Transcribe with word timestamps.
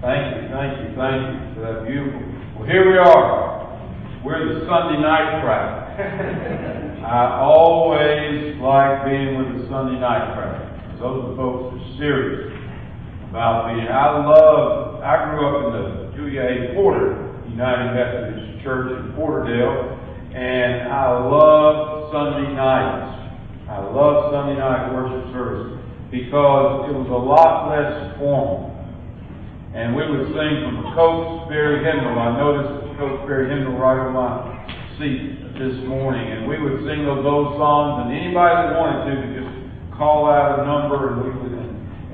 Thank 0.00 0.32
you, 0.32 0.48
thank 0.48 0.80
you, 0.80 0.96
thank 0.96 1.20
you 1.28 1.52
for 1.52 1.60
that 1.60 1.84
beautiful. 1.84 2.24
Well, 2.56 2.64
here 2.64 2.88
we 2.88 2.96
are. 2.96 3.68
We're 4.24 4.48
the 4.48 4.64
Sunday 4.64 4.96
night 4.96 5.44
crowd. 5.44 5.92
I 7.04 7.44
always 7.44 8.56
like 8.64 9.04
being 9.04 9.36
with 9.36 9.60
the 9.60 9.68
Sunday 9.68 10.00
night 10.00 10.32
crowd. 10.32 10.96
Those 10.96 11.20
are 11.20 11.28
the 11.28 11.36
folks 11.36 11.76
that 11.76 11.84
are 11.84 11.96
serious 12.00 12.48
about 13.28 13.68
being. 13.68 13.92
I 13.92 14.24
love, 14.24 15.04
I 15.04 15.36
grew 15.36 15.44
up 15.44 15.68
in 15.68 15.72
the 15.76 16.16
Julia 16.16 16.48
A. 16.48 16.74
Porter 16.80 17.36
United 17.52 17.92
Methodist 17.92 18.64
Church 18.64 18.96
in 18.96 19.12
Porterdale, 19.12 20.00
and 20.32 20.88
I 20.88 21.12
love 21.28 22.08
Sunday 22.08 22.56
nights. 22.56 23.36
I 23.68 23.84
love 23.84 24.32
Sunday 24.32 24.56
night 24.56 24.96
worship 24.96 25.28
service 25.36 25.76
because 26.10 26.88
it 26.88 26.96
was 26.96 27.08
a 27.12 27.20
lot 27.20 27.68
less 27.68 28.16
formal. 28.16 28.69
And 29.70 29.94
we 29.94 30.02
would 30.02 30.34
sing 30.34 30.52
from 30.66 30.82
the 30.82 30.90
Cokesbury 30.98 31.86
hymnal. 31.86 32.18
I 32.18 32.34
noticed 32.34 32.90
the 32.90 32.94
Cokesbury 32.98 33.54
hymnal 33.54 33.78
right 33.78 34.02
on 34.02 34.18
my 34.18 34.58
seat 34.98 35.58
this 35.62 35.78
morning. 35.86 36.26
And 36.26 36.50
we 36.50 36.58
would 36.58 36.82
sing 36.82 37.06
those 37.06 37.22
old 37.22 37.54
songs, 37.54 38.02
and 38.02 38.10
anybody 38.10 38.50
that 38.50 38.74
wanted 38.74 39.06
to 39.06 39.12
could 39.14 39.34
just 39.38 39.54
call 39.94 40.26
out 40.26 40.58
a 40.58 40.66
number, 40.66 41.14
and 41.14 41.18
we 41.22 41.30
would. 41.38 41.54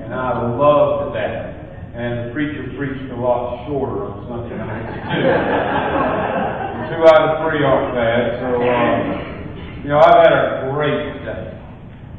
And 0.05 0.13
I 0.13 0.53
loved 0.53 1.17
that. 1.17 1.57
And 1.97 2.29
the 2.29 2.33
preacher 2.37 2.61
preached 2.77 3.09
a 3.09 3.17
lot 3.17 3.65
shorter 3.65 4.05
on 4.05 4.29
Sunday 4.29 4.55
nights 4.55 4.93
too. 5.09 5.25
Two 6.93 7.03
out 7.09 7.25
of 7.25 7.41
three 7.41 7.65
aren't 7.65 7.91
bad. 7.97 8.37
So, 8.39 8.47
uh, 8.63 9.81
you 9.81 9.89
know, 9.89 9.99
I've 9.99 10.21
had 10.23 10.31
a 10.31 10.71
great 10.71 11.25
day. 11.25 11.36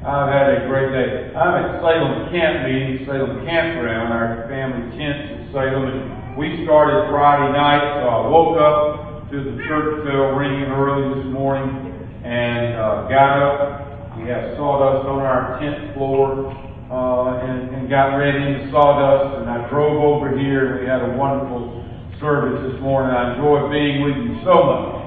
I've 0.08 0.32
had 0.32 0.48
a 0.56 0.58
great 0.72 0.88
day. 0.88 1.36
I'm 1.36 1.52
at 1.60 1.84
Salem 1.84 2.32
Camp 2.32 2.64
Meeting, 2.64 3.04
Salem 3.04 3.44
Campground, 3.44 4.08
our 4.08 4.48
family 4.48 4.96
tent 4.96 5.36
at 5.36 5.52
Salem, 5.52 5.84
and 5.84 6.32
we 6.32 6.64
started 6.64 7.12
Friday 7.12 7.52
night, 7.52 8.00
so 8.00 8.08
I 8.08 8.20
woke 8.24 8.56
up 8.56 9.28
to 9.28 9.36
the 9.36 9.60
church 9.68 10.08
bell 10.08 10.33
ringing 10.33 10.72
early 10.72 11.12
this 11.12 11.28
morning 11.28 11.92
and 12.24 12.80
uh, 12.80 13.05
got 13.12 13.36
up. 13.36 14.16
We 14.16 14.33
have 14.33 14.56
sawdust 14.56 15.05
on 15.12 15.20
our 15.20 15.60
tent 15.60 15.92
floor 15.92 16.56
uh, 16.88 17.44
and, 17.44 17.77
and 17.77 17.84
got 17.92 18.16
ready 18.16 18.40
in 18.40 18.64
the 18.64 18.72
sawdust, 18.72 19.44
and 19.44 19.46
I 19.52 19.68
drove 19.68 20.00
over 20.00 20.33
here. 20.40 20.80
We 20.80 20.88
had 20.88 21.05
a 21.05 21.12
wonderful 21.20 21.84
service 22.16 22.64
this 22.64 22.80
morning. 22.80 23.12
I 23.12 23.36
enjoyed 23.36 23.68
being 23.68 24.08
with 24.08 24.16
you 24.16 24.40
so 24.40 24.56
much. 24.56 25.05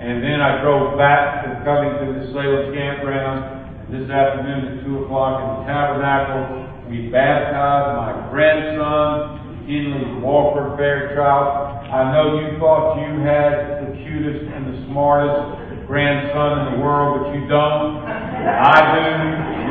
And 0.00 0.24
then 0.24 0.40
I 0.40 0.64
drove 0.64 0.96
back 0.96 1.44
to 1.44 1.60
Covington 1.60 2.08
to 2.08 2.24
the 2.24 2.32
Salem 2.32 2.72
Campground 2.72 3.59
this 3.90 4.06
afternoon 4.06 4.78
at 4.78 4.86
2 4.86 5.02
o'clock 5.02 5.42
in 5.42 5.46
the 5.50 5.60
tabernacle. 5.66 6.46
We 6.86 7.10
baptized 7.10 7.98
my 7.98 8.30
grandson, 8.30 9.66
Henley 9.66 10.22
Walker 10.22 10.78
Fairchild. 10.78 11.90
I 11.90 12.14
know 12.14 12.38
you 12.38 12.54
thought 12.62 13.02
you 13.02 13.18
had 13.26 13.82
the 13.82 13.90
cutest 13.98 14.46
and 14.46 14.70
the 14.70 14.86
smartest 14.86 15.90
grandson 15.90 16.50
in 16.54 16.64
the 16.70 16.78
world, 16.86 17.18
but 17.18 17.34
you 17.34 17.50
don't. 17.50 18.06
I 18.06 18.78
do. 18.94 19.06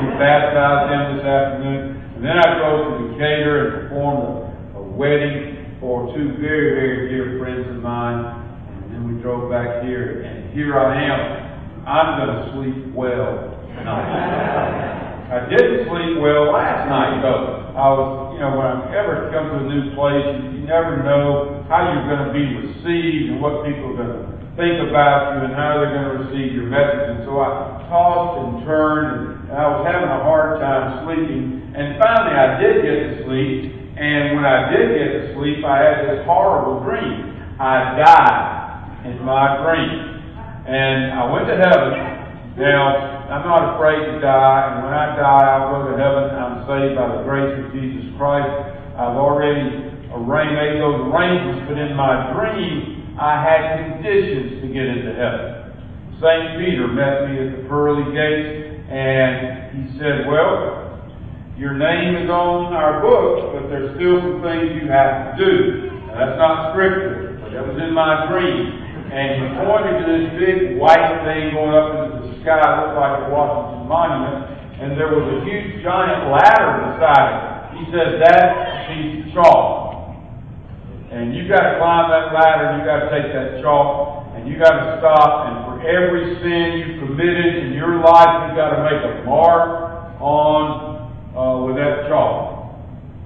We 0.04 0.20
baptized 0.20 0.92
him 0.92 1.04
this 1.16 1.24
afternoon. 1.24 1.84
And 2.20 2.22
then 2.28 2.36
I 2.44 2.60
drove 2.60 3.00
to 3.00 3.16
Decatur 3.16 3.56
and 3.56 3.72
performed 3.88 4.76
a, 4.76 4.80
a 4.80 4.84
wedding 4.84 5.80
for 5.80 6.12
two 6.12 6.36
very, 6.44 6.76
very 6.76 7.08
dear 7.08 7.40
friends 7.40 7.72
of 7.72 7.80
mine. 7.80 8.20
And 8.84 8.92
then 8.92 9.16
we 9.16 9.22
drove 9.24 9.48
back 9.48 9.82
here, 9.88 10.28
and 10.28 10.52
here 10.52 10.76
I 10.76 10.92
am. 11.08 11.88
I'm 11.88 12.20
going 12.20 12.36
to 12.36 12.44
sleep 12.52 12.94
well. 12.94 13.59
I 13.88 15.46
didn't 15.46 15.86
sleep 15.86 16.20
well 16.20 16.52
last 16.52 16.90
night, 16.90 17.22
though. 17.22 17.70
I 17.78 17.86
was, 17.94 18.34
you 18.34 18.42
know, 18.42 18.58
when 18.58 18.66
I 18.66 18.92
ever 18.98 19.30
come 19.30 19.54
to 19.54 19.58
a 19.62 19.68
new 19.70 19.94
place, 19.94 20.26
you, 20.42 20.60
never 20.70 21.02
know 21.02 21.66
how 21.66 21.90
you're 21.90 22.06
going 22.06 22.30
to 22.30 22.34
be 22.34 22.46
received 22.46 23.34
and 23.34 23.42
what 23.42 23.66
people 23.66 23.94
are 23.94 23.98
going 23.98 24.14
to 24.14 24.22
think 24.54 24.78
about 24.86 25.34
you 25.34 25.50
and 25.50 25.54
how 25.58 25.82
they're 25.82 25.94
going 25.98 26.10
to 26.14 26.18
receive 26.30 26.54
your 26.54 26.70
message. 26.70 27.18
And 27.18 27.26
so 27.26 27.42
I 27.42 27.90
tossed 27.90 28.38
and 28.38 28.66
turned, 28.70 29.10
and, 29.10 29.50
and 29.50 29.58
I 29.58 29.66
was 29.74 29.82
having 29.82 30.14
a 30.14 30.22
hard 30.22 30.62
time 30.62 31.02
sleeping. 31.10 31.74
And 31.74 31.98
finally, 31.98 32.38
I 32.38 32.62
did 32.62 32.86
get 32.86 32.96
to 33.02 33.12
sleep. 33.26 33.74
And 33.98 34.38
when 34.38 34.46
I 34.46 34.70
did 34.70 34.94
get 34.94 35.10
to 35.10 35.22
sleep, 35.34 35.66
I 35.66 35.78
had 35.82 35.98
this 36.06 36.22
horrible 36.30 36.86
dream. 36.86 37.34
I 37.58 37.98
died 37.98 39.10
in 39.10 39.26
my 39.26 39.58
dream. 39.66 40.22
And 40.70 41.18
I 41.18 41.26
went 41.34 41.50
to 41.50 41.58
heaven. 41.58 41.94
Now, 42.62 43.19
I'm 43.30 43.46
not 43.46 43.78
afraid 43.78 44.10
to 44.10 44.18
die, 44.18 44.62
and 44.74 44.90
when 44.90 44.94
I 44.94 45.14
die, 45.14 45.46
I'll 45.54 45.70
go 45.70 45.94
to 45.94 45.96
heaven. 46.02 46.34
I'm 46.34 46.66
saved 46.66 46.98
by 46.98 47.14
the 47.14 47.22
grace 47.30 47.54
of 47.62 47.70
Jesus 47.78 48.10
Christ. 48.18 48.50
I've 48.98 49.22
already 49.22 49.94
arranged, 50.10 50.58
made 50.58 50.82
those 50.82 51.06
arrangements, 51.14 51.70
but 51.70 51.78
in 51.78 51.94
my 51.94 52.34
dream, 52.34 53.14
I 53.22 53.38
had 53.38 53.62
conditions 53.86 54.66
to 54.66 54.68
get 54.74 54.82
into 54.82 55.14
heaven. 55.14 55.60
St. 56.18 56.58
Peter 56.58 56.90
met 56.90 57.30
me 57.30 57.38
at 57.38 57.50
the 57.54 57.62
pearly 57.70 58.10
gates, 58.18 58.82
and 58.90 59.78
he 59.78 59.84
said, 60.02 60.26
Well, 60.26 60.90
your 61.54 61.78
name 61.78 62.18
is 62.24 62.34
on 62.34 62.72
our 62.72 63.04
books, 63.04 63.52
but 63.52 63.68
there's 63.68 63.92
still 64.00 64.24
some 64.24 64.40
things 64.40 64.80
you 64.80 64.88
have 64.88 65.32
to 65.32 65.32
do. 65.38 65.54
Now, 66.08 66.16
that's 66.18 66.40
not 66.40 66.72
scripture, 66.72 67.38
but 67.44 67.52
that 67.52 67.62
was 67.62 67.78
in 67.78 67.92
my 67.92 68.32
dream. 68.32 68.90
And 69.12 69.28
he 69.44 69.46
pointed 69.68 69.96
to 70.00 70.06
this 70.08 70.26
big 70.40 70.80
white 70.80 71.20
thing 71.28 71.52
going 71.52 71.76
up 71.76 71.99
the 71.99 71.99
sky, 72.42 72.60
looked 72.82 72.98
like 73.00 73.26
the 73.26 73.30
Washington 73.32 73.88
Monument, 73.88 74.60
and 74.80 74.96
there 74.96 75.12
was 75.12 75.28
a 75.28 75.38
huge 75.44 75.84
giant 75.84 76.32
ladder 76.32 76.96
beside 76.96 77.26
it. 77.30 77.42
He 77.80 77.84
said, 77.92 78.20
that's 78.20 78.70
of 78.90 79.34
chalk. 79.34 80.16
And 81.12 81.36
you 81.36 81.48
got 81.48 81.62
to 81.62 81.82
climb 81.82 82.10
that 82.12 82.34
ladder, 82.34 82.78
you 82.78 82.86
got 82.86 83.06
to 83.06 83.10
take 83.10 83.34
that 83.34 83.62
chalk, 83.62 84.30
and 84.36 84.48
you 84.48 84.58
got 84.58 84.72
to 84.72 84.98
stop, 85.02 85.50
and 85.50 85.56
for 85.66 85.76
every 85.84 86.38
sin 86.40 86.80
you 86.80 86.88
committed 87.02 87.66
in 87.66 87.74
your 87.74 88.00
life, 88.00 88.50
you 88.50 88.56
got 88.56 88.78
to 88.78 88.82
make 88.86 89.02
a 89.04 89.26
mark 89.26 90.20
on 90.22 90.64
uh, 91.36 91.66
with 91.66 91.76
that 91.76 92.08
chalk. 92.08 92.78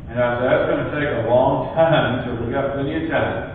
And 0.09 0.19
I 0.19 0.39
said, 0.39 0.45
that's 0.47 0.65
going 0.69 0.83
to 0.85 0.91
take 0.95 1.09
a 1.25 1.29
long 1.29 1.73
time, 1.75 2.25
so 2.25 2.45
we 2.45 2.51
got 2.51 2.73
plenty 2.73 3.03
of 3.03 3.09
time. 3.09 3.53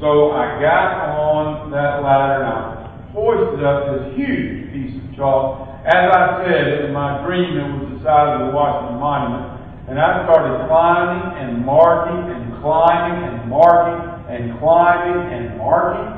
So 0.00 0.32
I 0.32 0.58
got 0.58 1.14
on 1.14 1.70
that 1.70 2.02
ladder 2.02 2.42
and 2.42 2.50
I 2.50 2.81
hoisted 3.12 3.62
up 3.64 3.92
this 3.92 4.16
huge 4.16 4.72
piece 4.72 4.96
of 4.96 5.16
chalk. 5.16 5.68
As 5.84 6.08
I 6.10 6.44
said, 6.44 6.84
in 6.86 6.92
my 6.92 7.24
dream, 7.24 7.58
it 7.60 7.68
was 7.68 7.92
the 7.92 8.04
size 8.04 8.40
of 8.40 8.48
the 8.48 8.52
Washington 8.56 8.98
Monument. 9.00 9.60
And 9.88 10.00
I 10.00 10.24
started 10.24 10.68
climbing 10.68 11.36
and 11.42 11.66
marking 11.66 12.32
and 12.32 12.62
climbing 12.62 13.20
and 13.28 13.50
marking 13.50 14.00
and 14.32 14.58
climbing 14.58 15.20
and 15.28 15.58
marking. 15.58 16.08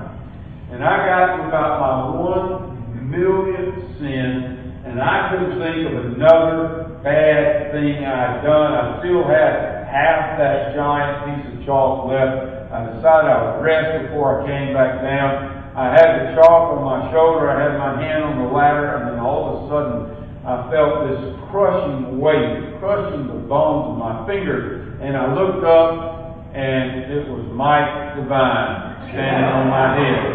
And 0.71 0.84
I 0.84 0.94
got 1.06 1.37
to 1.37 1.49
about 1.49 1.81
my 1.81 1.94
one 2.21 3.11
millionth 3.11 3.99
sin, 3.99 4.78
and 4.87 5.00
I 5.00 5.31
couldn't 5.31 5.59
think 5.59 5.91
of 5.91 6.15
another 6.15 7.00
bad 7.03 7.72
thing 7.72 8.05
I'd 8.05 8.43
done. 8.44 8.72
I 8.75 9.00
still 9.00 9.25
had 9.26 9.87
half 9.91 10.38
that 10.38 10.75
giant 10.75 11.25
piece 11.25 11.59
of 11.59 11.66
chalk 11.66 12.06
left. 12.06 12.71
I 12.71 12.87
decided 12.94 13.31
I 13.31 13.56
would 13.56 13.65
rest 13.65 14.06
before 14.06 14.43
I 14.43 14.47
came 14.47 14.75
back 14.75 15.03
down. 15.03 15.53
I 15.74 15.90
had 15.90 16.06
the 16.22 16.38
chalk 16.38 16.78
on 16.78 16.86
my 16.86 17.10
shoulder, 17.10 17.50
I 17.50 17.58
had 17.58 17.74
my 17.74 17.98
hand 17.98 18.22
on 18.22 18.46
the 18.46 18.50
ladder, 18.54 18.94
and 18.94 19.10
then 19.10 19.18
all 19.18 19.42
of 19.50 19.54
a 19.58 19.74
sudden 19.74 20.06
I 20.46 20.70
felt 20.70 21.10
this 21.10 21.34
crushing 21.50 22.22
weight, 22.22 22.78
crushing 22.78 23.26
the 23.26 23.42
bones 23.50 23.90
of 23.90 23.98
my 23.98 24.22
fingers. 24.22 24.86
And 25.02 25.16
I 25.18 25.34
looked 25.34 25.66
up, 25.66 26.54
and 26.54 27.10
it 27.10 27.26
was 27.26 27.42
Mike 27.58 28.14
Devine 28.14 29.10
standing 29.10 29.50
on 29.50 29.66
my 29.66 29.98
head. 29.98 30.30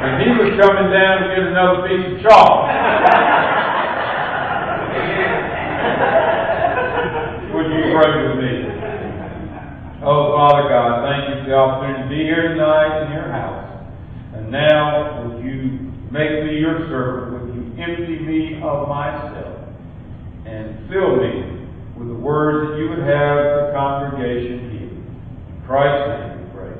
And 0.00 0.12
he 0.24 0.32
was 0.32 0.56
coming 0.56 0.88
down 0.88 1.20
to 1.20 1.26
get 1.36 1.44
another 1.52 1.84
piece 1.84 2.00
of 2.08 2.24
chalk. 2.24 2.72
Would 7.52 7.68
you 7.68 7.84
pray 8.00 8.10
with 8.16 8.40
me? 8.40 8.64
Oh, 10.08 10.32
Father 10.32 10.72
God, 10.72 11.04
thank 11.04 11.28
you 11.28 11.44
for 11.44 11.50
the 11.50 11.56
opportunity 11.58 12.00
to 12.00 12.08
be 12.08 12.24
here 12.24 12.56
tonight 12.56 13.04
in 13.04 13.12
your 13.12 13.28
house. 13.28 13.59
Now, 14.50 15.22
would 15.22 15.44
you 15.44 15.94
make 16.10 16.42
me 16.42 16.58
your 16.58 16.90
servant? 16.90 17.38
Would 17.38 17.54
you 17.54 17.70
empty 17.78 18.18
me 18.18 18.58
of 18.58 18.88
myself 18.88 19.62
and 20.42 20.90
fill 20.90 21.22
me 21.22 21.70
with 21.94 22.08
the 22.10 22.18
words 22.18 22.74
that 22.74 22.82
you 22.82 22.90
would 22.90 23.06
have 23.06 23.38
the 23.38 23.70
congregation 23.70 24.74
hear? 24.74 24.90
In 24.90 25.62
Christ's 25.70 26.02
name 26.10 26.34
we 26.34 26.44
pray. 26.50 26.74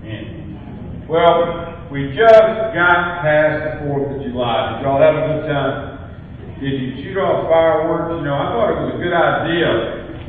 Amen. 0.00 1.04
Well, 1.12 1.92
we 1.92 2.08
just 2.16 2.40
got 2.72 3.20
past 3.20 3.84
the 3.84 3.84
4th 3.84 4.16
of 4.16 4.24
July. 4.24 4.80
Did 4.80 4.88
y'all 4.88 5.04
have 5.04 5.12
a 5.12 5.24
good 5.28 5.44
time? 5.44 6.56
Did 6.56 6.72
you 6.72 7.04
shoot 7.04 7.20
off 7.20 7.52
fireworks? 7.52 8.16
You 8.16 8.24
know, 8.24 8.32
I 8.32 8.48
thought 8.48 8.72
it 8.72 8.80
was 8.80 8.96
a 8.96 9.00
good 9.04 9.12
idea 9.12 9.68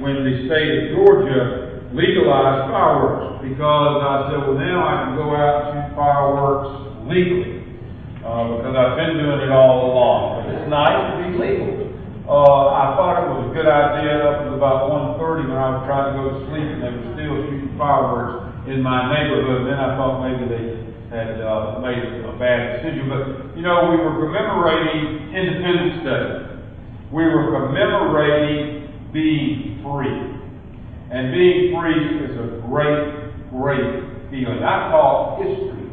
when 0.04 0.28
the 0.28 0.44
state 0.44 0.76
of 0.76 0.84
Georgia 1.00 1.71
legalize 1.92 2.72
fireworks 2.72 3.44
because 3.44 3.96
I 4.00 4.16
said, 4.32 4.40
well, 4.48 4.60
now 4.60 4.80
I 4.88 4.94
can 5.04 5.12
go 5.20 5.28
out 5.36 5.56
and 5.60 5.66
shoot 5.76 5.90
fireworks 5.96 6.72
legally 7.08 7.62
uh, 8.24 8.56
because 8.56 8.76
I've 8.76 8.96
been 8.96 9.20
doing 9.20 9.42
it 9.44 9.52
all 9.52 9.92
along. 9.92 10.20
But 10.40 10.56
it's 10.56 10.70
nice 10.72 10.96
to 10.96 11.14
be 11.20 11.28
legal. 11.36 11.92
Uh, 12.32 12.72
I 12.72 12.96
thought 12.96 13.28
it 13.28 13.28
was 13.28 13.44
a 13.50 13.52
good 13.52 13.68
idea 13.68 14.24
up 14.24 14.48
to 14.48 14.56
about 14.56 14.88
1.30 15.20 15.52
when 15.52 15.60
I 15.60 15.68
was 15.76 15.84
trying 15.84 16.08
to 16.10 16.14
go 16.16 16.24
to 16.32 16.38
sleep 16.48 16.64
and 16.64 16.80
they 16.80 16.92
were 16.96 17.08
still 17.12 17.36
shooting 17.52 17.76
fireworks 17.76 18.72
in 18.72 18.80
my 18.80 19.12
neighborhood. 19.12 19.68
Then 19.68 19.76
I 19.76 20.00
thought 20.00 20.24
maybe 20.24 20.48
they 20.48 20.66
had 21.12 21.44
uh, 21.44 21.84
made 21.84 22.24
a 22.24 22.32
bad 22.40 22.80
decision. 22.80 23.12
But, 23.12 23.52
you 23.60 23.68
know, 23.68 23.92
we 23.92 24.00
were 24.00 24.16
commemorating 24.16 25.36
Independence 25.36 26.08
Day. 26.08 26.26
We 27.12 27.28
were 27.28 27.52
commemorating 27.52 29.12
being 29.12 29.84
free. 29.84 30.41
And 31.12 31.36
being 31.36 31.76
free 31.76 32.24
is 32.24 32.40
a 32.40 32.64
great, 32.72 33.52
great 33.52 34.32
feeling. 34.32 34.64
I 34.64 34.88
taught 34.96 35.44
history 35.44 35.92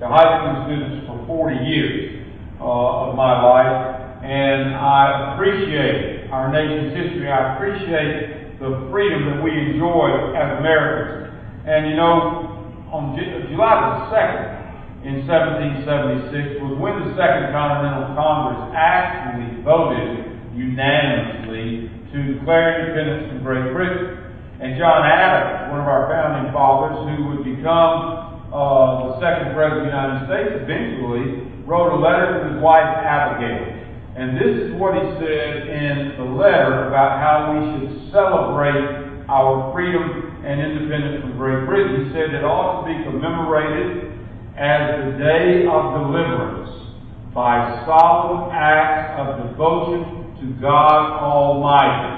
to 0.00 0.08
high 0.08 0.40
school 0.40 0.64
students 0.64 1.04
for 1.04 1.20
40 1.52 1.68
years 1.68 2.24
uh, 2.64 2.64
of 2.64 3.14
my 3.14 3.44
life. 3.44 4.24
And 4.24 4.72
I 4.72 5.36
appreciate 5.36 6.32
our 6.32 6.48
nation's 6.48 6.96
history. 6.96 7.28
I 7.28 7.60
appreciate 7.60 8.56
the 8.56 8.88
freedom 8.88 9.36
that 9.36 9.44
we 9.44 9.52
enjoy 9.52 10.32
as 10.32 10.56
Americans. 10.56 11.28
And 11.68 11.92
you 11.92 11.96
know, 12.00 12.88
on 12.88 13.20
July 13.20 13.76
the 13.84 14.16
2nd 14.16 14.64
in 15.04 15.28
1776 15.28 16.64
was 16.64 16.80
when 16.80 17.04
the 17.04 17.12
Second 17.20 17.52
Continental 17.52 18.16
Congress 18.16 18.72
actually 18.72 19.60
voted 19.60 20.40
unanimously 20.56 21.92
to 22.16 22.16
declare 22.32 22.80
independence 22.80 23.28
from 23.28 23.44
Great 23.44 23.68
Britain. 23.76 24.23
And 24.64 24.80
John 24.80 25.04
Adams, 25.04 25.70
one 25.76 25.84
of 25.84 25.86
our 25.86 26.08
founding 26.08 26.48
fathers, 26.56 26.96
who 27.04 27.36
would 27.36 27.44
become 27.44 28.48
uh, 28.48 29.12
the 29.12 29.20
second 29.20 29.52
president 29.52 29.84
of 29.84 29.92
the 29.92 29.92
United 29.92 30.20
States 30.24 30.50
eventually, 30.64 31.52
wrote 31.68 31.92
a 31.92 32.00
letter 32.00 32.40
to 32.40 32.54
his 32.54 32.62
wife 32.64 32.88
Abigail 33.04 33.84
and 34.16 34.38
this 34.38 34.70
is 34.70 34.74
what 34.78 34.94
he 34.94 35.02
said 35.18 35.66
in 35.66 36.14
the 36.16 36.24
letter 36.38 36.86
about 36.86 37.18
how 37.18 37.50
we 37.50 37.58
should 37.66 38.12
celebrate 38.12 39.26
our 39.26 39.74
freedom 39.74 40.38
and 40.46 40.60
independence 40.62 41.22
from 41.22 41.36
Great 41.36 41.66
Britain. 41.66 42.06
He 42.06 42.12
said 42.14 42.30
it 42.30 42.44
ought 42.46 42.86
to 42.86 42.94
be 42.94 43.02
commemorated 43.02 44.14
as 44.54 45.02
the 45.02 45.18
day 45.18 45.66
of 45.66 45.98
deliverance 45.98 46.94
by 47.34 47.82
solemn 47.90 48.54
acts 48.54 49.18
of 49.18 49.50
devotion 49.50 50.30
to 50.38 50.60
God 50.62 51.18
Almighty. 51.18 52.13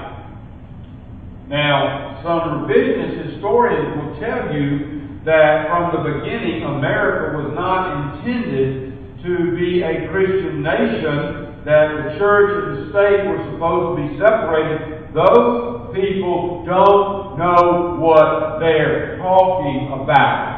Now, 1.47 2.19
some 2.23 2.67
revisionist 2.67 3.33
historians 3.33 3.87
will 3.95 4.19
tell 4.19 4.51
you 4.51 5.23
that 5.23 5.71
from 5.71 5.95
the 5.95 6.19
beginning, 6.19 6.63
America 6.63 7.39
was 7.39 7.55
not 7.55 8.19
intended 8.19 8.87
to 9.23 9.55
be 9.55 9.79
a 9.79 10.11
Christian 10.11 10.59
nation 10.59 11.63
that 11.63 11.87
the 11.95 12.19
church 12.19 12.51
and 12.51 12.67
the 12.75 12.83
state 12.91 13.27
were 13.27 13.43
supposed 13.51 13.95
to 13.95 13.95
be 13.99 14.07
separated, 14.19 15.11
those 15.15 15.91
people 15.95 16.63
don't 16.67 17.39
know 17.39 17.95
what 17.99 18.59
they're 18.59 19.15
talking 19.19 19.91
about. 20.03 20.57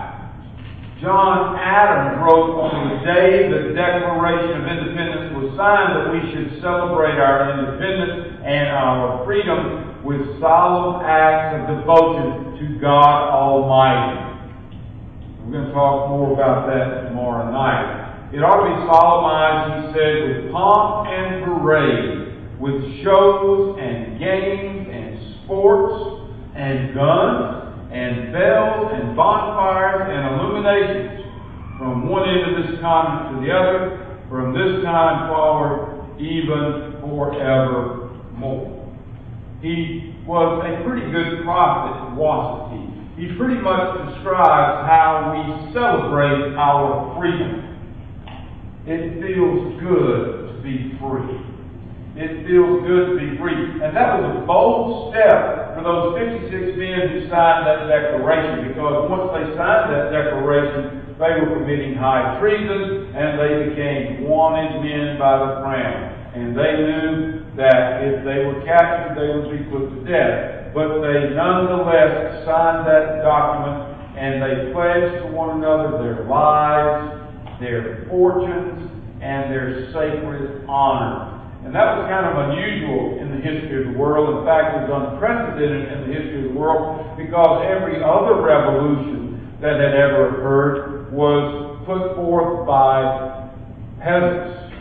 John 1.02 1.56
Adams 1.58 2.22
wrote 2.22 2.62
on 2.62 2.94
the 2.94 2.98
day 3.06 3.48
the 3.50 3.74
Declaration 3.74 4.62
of 4.62 4.66
Independence 4.68 5.34
was 5.38 5.56
signed 5.56 5.96
that 5.96 6.08
we 6.12 6.22
should 6.34 6.62
celebrate 6.62 7.16
our 7.16 7.56
independence 7.56 8.44
and 8.44 8.68
our 8.70 9.24
freedom 9.24 9.89
with 10.04 10.40
solemn 10.40 11.04
acts 11.04 11.60
of 11.60 11.78
devotion 11.78 12.56
to 12.56 12.80
God 12.80 13.30
Almighty. 13.36 14.30
We're 15.44 15.52
going 15.52 15.66
to 15.68 15.74
talk 15.74 16.10
more 16.10 16.34
about 16.34 16.68
that 16.68 17.10
tomorrow 17.10 17.52
night. 17.52 18.32
It 18.32 18.40
ought 18.40 18.64
to 18.64 18.70
be 18.70 18.80
solemnized, 18.88 19.68
he 19.76 19.94
said, 19.98 20.16
with 20.24 20.52
pomp 20.54 21.10
and 21.10 21.44
parade, 21.44 22.62
with 22.62 23.04
shows 23.04 23.76
and 23.82 24.20
games 24.20 24.88
and 24.88 25.44
sports 25.44 26.30
and 26.56 26.94
guns 26.94 27.92
and 27.92 28.32
bells 28.32 28.94
and 28.94 29.18
bonfires 29.18 30.08
and 30.08 30.22
illuminations 30.38 31.26
from 31.78 32.08
one 32.08 32.30
end 32.30 32.56
of 32.56 32.64
this 32.64 32.80
continent 32.80 33.36
to 33.36 33.48
the 33.48 33.52
other, 33.52 34.22
from 34.30 34.54
this 34.54 34.84
time 34.86 35.28
forward, 35.28 36.22
even 36.22 37.02
forevermore. 37.02 38.79
He 39.62 40.16
was 40.26 40.64
a 40.64 40.84
pretty 40.88 41.12
good 41.12 41.44
prophet, 41.44 42.16
wasn't 42.16 42.72
he? 42.72 43.28
He 43.28 43.36
pretty 43.36 43.60
much 43.60 44.08
describes 44.08 44.88
how 44.88 45.36
we 45.36 45.74
celebrate 45.74 46.56
our 46.56 47.12
freedom. 47.20 47.68
It 48.88 49.20
feels 49.20 49.76
good 49.84 50.56
to 50.56 50.64
be 50.64 50.96
free. 51.04 51.36
It 52.16 52.48
feels 52.48 52.88
good 52.88 53.12
to 53.12 53.16
be 53.20 53.36
free. 53.36 53.84
And 53.84 53.92
that 53.92 54.24
was 54.24 54.40
a 54.40 54.48
bold 54.48 55.12
step 55.12 55.76
for 55.76 55.84
those 55.84 56.16
56 56.16 56.80
men 56.80 57.12
who 57.12 57.28
signed 57.28 57.68
that 57.68 57.92
declaration 57.92 58.72
because 58.72 59.12
once 59.12 59.28
they 59.36 59.52
signed 59.60 59.92
that 59.92 60.16
declaration, 60.16 61.16
they 61.20 61.36
were 61.36 61.60
committing 61.60 61.96
high 61.96 62.40
treason 62.40 63.12
and 63.12 63.36
they 63.36 63.68
became 63.68 64.24
wanted 64.24 64.80
men 64.80 65.20
by 65.20 65.36
the 65.44 65.60
crown. 65.60 66.16
And 66.36 66.56
they 66.56 66.72
knew 66.80 67.39
that 67.60 68.02
if 68.08 68.24
they 68.24 68.48
were 68.48 68.64
captured, 68.64 69.20
they 69.20 69.30
would 69.36 69.52
be 69.52 69.68
put 69.68 69.92
to 69.92 70.00
death. 70.08 70.74
But 70.74 71.04
they 71.04 71.36
nonetheless 71.36 72.48
signed 72.48 72.88
that 72.88 73.22
document 73.22 74.00
and 74.16 74.42
they 74.42 74.72
pledged 74.72 75.24
to 75.24 75.28
one 75.32 75.60
another 75.60 76.02
their 76.02 76.26
lives 76.26 77.20
their 77.60 78.08
fortunes, 78.10 78.90
and 79.22 79.52
their 79.52 79.92
sacred 79.92 80.66
honor. 80.68 81.36
And 81.66 81.76
that 81.76 82.00
was 82.00 82.08
kind 82.08 82.24
of 82.24 82.50
unusual 82.50 83.20
in 83.20 83.36
the 83.36 83.42
history 83.44 83.84
of 83.84 83.94
the 83.94 84.00
world. 84.00 84.40
In 84.40 84.46
fact, 84.48 84.80
it 84.80 84.88
was 84.88 84.92
unprecedented 84.96 85.92
in 85.92 86.00
the 86.08 86.12
history 86.16 86.48
of 86.48 86.54
the 86.56 86.60
world 86.60 87.20
because 87.20 87.68
every 87.68 88.00
other 88.00 88.40
revolution 88.40 89.60
that 89.60 89.76
had 89.76 89.92
ever 89.92 90.40
occurred 90.40 91.12
was 91.12 91.84
put 91.84 92.16
forth 92.16 92.66
by 92.66 93.52
peasants, 94.00 94.72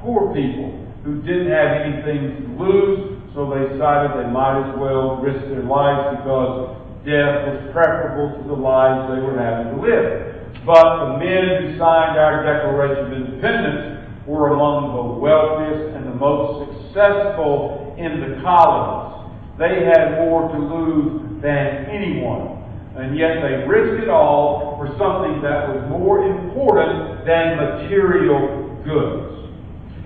poor 0.00 0.32
people 0.32 0.85
who 1.06 1.22
didn't 1.22 1.54
have 1.54 1.86
anything 1.86 2.34
to 2.34 2.46
lose, 2.58 3.22
so 3.30 3.46
they 3.46 3.62
decided 3.70 4.10
they 4.18 4.26
might 4.26 4.58
as 4.58 4.74
well 4.74 5.22
risk 5.22 5.38
their 5.46 5.62
lives 5.62 6.18
because 6.18 6.74
death 7.06 7.46
was 7.46 7.70
preferable 7.70 8.34
to 8.34 8.48
the 8.50 8.58
lives 8.58 9.06
they 9.14 9.22
were 9.22 9.38
having 9.38 9.70
to 9.70 9.78
live. 9.78 10.66
But 10.66 10.82
the 10.82 11.22
men 11.22 11.62
who 11.62 11.78
signed 11.78 12.18
our 12.18 12.42
Declaration 12.42 13.06
of 13.06 13.12
Independence 13.14 14.26
were 14.26 14.50
among 14.50 14.98
the 14.98 15.06
wealthiest 15.22 15.94
and 15.94 16.10
the 16.10 16.18
most 16.18 16.74
successful 16.74 17.94
in 17.94 18.18
the 18.18 18.42
colonies. 18.42 19.30
They 19.62 19.86
had 19.86 20.18
more 20.18 20.50
to 20.50 20.58
lose 20.58 21.40
than 21.40 21.86
anyone. 21.86 22.58
And 22.98 23.16
yet 23.16 23.46
they 23.46 23.62
risked 23.62 24.02
it 24.02 24.08
all 24.10 24.74
for 24.74 24.90
something 24.98 25.38
that 25.46 25.70
was 25.70 25.86
more 25.88 26.26
important 26.26 27.24
than 27.24 27.62
material 27.62 28.82
goods. 28.82 29.45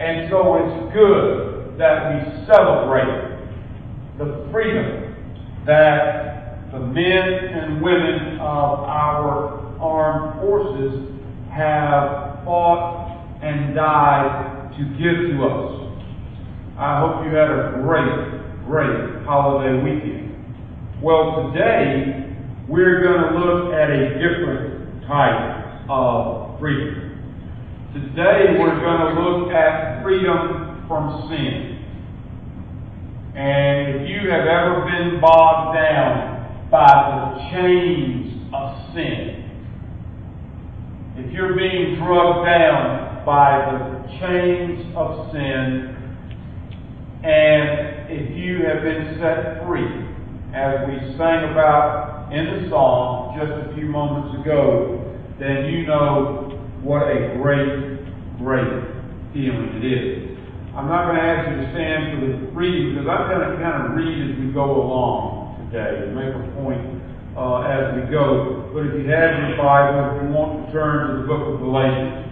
And 0.00 0.30
so 0.30 0.56
it's 0.56 0.94
good 0.94 1.76
that 1.78 2.08
we 2.08 2.46
celebrate 2.46 3.36
the 4.16 4.48
freedom 4.50 5.14
that 5.66 6.72
the 6.72 6.80
men 6.80 7.28
and 7.52 7.82
women 7.82 8.38
of 8.40 8.80
our 8.80 9.76
armed 9.78 10.40
forces 10.40 11.20
have 11.52 12.42
fought 12.46 13.40
and 13.42 13.74
died 13.74 14.72
to 14.78 14.84
give 14.96 15.36
to 15.36 15.44
us. 15.44 15.80
I 16.78 17.00
hope 17.00 17.26
you 17.26 17.36
had 17.36 17.50
a 17.50 17.82
great, 17.84 18.64
great 18.64 19.24
holiday 19.26 19.82
weekend. 19.82 21.02
Well, 21.02 21.52
today 21.52 22.36
we're 22.68 23.02
going 23.02 23.34
to 23.34 23.38
look 23.38 23.74
at 23.74 23.90
a 23.90 24.14
different 24.16 25.06
type 25.06 25.84
of 25.90 26.58
freedom. 26.58 27.09
Today 27.92 28.54
we're 28.56 28.78
going 28.78 29.16
to 29.16 29.20
look 29.20 29.52
at 29.52 30.04
freedom 30.04 30.84
from 30.86 31.28
sin. 31.28 31.82
And 33.34 33.96
if 33.96 34.08
you 34.08 34.30
have 34.30 34.46
ever 34.46 34.86
been 34.86 35.20
bogged 35.20 35.74
down 35.74 36.70
by 36.70 36.86
the 36.86 37.50
chains 37.50 38.46
of 38.54 38.94
sin, 38.94 39.42
if 41.16 41.32
you're 41.32 41.56
being 41.56 41.96
drugged 41.96 42.46
down 42.46 43.26
by 43.26 43.58
the 43.72 44.08
chains 44.20 44.86
of 44.94 45.32
sin, 45.32 45.90
and 47.24 48.08
if 48.08 48.36
you 48.36 48.66
have 48.66 48.84
been 48.84 49.18
set 49.18 49.66
free, 49.66 50.06
as 50.54 50.86
we 50.86 50.94
sang 51.18 51.50
about 51.50 52.30
in 52.32 52.62
the 52.62 52.70
song 52.70 53.36
just 53.36 53.50
a 53.50 53.74
few 53.74 53.86
moments 53.86 54.40
ago, 54.40 55.12
then 55.40 55.64
you 55.64 55.88
know 55.88 56.49
what 56.82 57.02
a 57.08 57.36
great, 57.36 58.38
great 58.38 58.72
feeling 59.32 59.76
it 59.76 59.84
is. 59.84 60.38
I'm 60.74 60.88
not 60.88 61.12
going 61.12 61.16
to 61.16 61.22
ask 61.22 61.50
you 61.50 61.56
to 61.60 61.72
stand 61.72 62.14
for 62.14 62.26
the 62.26 62.32
reading 62.56 62.94
because 62.94 63.08
I'm 63.10 63.28
going 63.28 63.42
to 63.42 63.56
kind 63.60 63.84
of 63.84 63.92
read 63.92 64.30
as 64.30 64.38
we 64.38 64.52
go 64.52 64.64
along 64.64 65.68
today 65.68 66.06
and 66.06 66.14
make 66.14 66.32
a 66.32 66.44
point 66.56 66.80
uh, 67.36 67.68
as 67.68 67.94
we 67.98 68.10
go. 68.10 68.70
But 68.72 68.86
if 68.86 68.94
you 68.94 69.10
have 69.10 69.50
your 69.50 69.56
Bible, 69.58 70.16
if 70.16 70.22
you 70.22 70.28
want 70.30 70.66
to 70.66 70.72
turn 70.72 71.10
to 71.10 71.22
the 71.22 71.26
book 71.26 71.42
of 71.52 71.60
Galatians, 71.60 72.26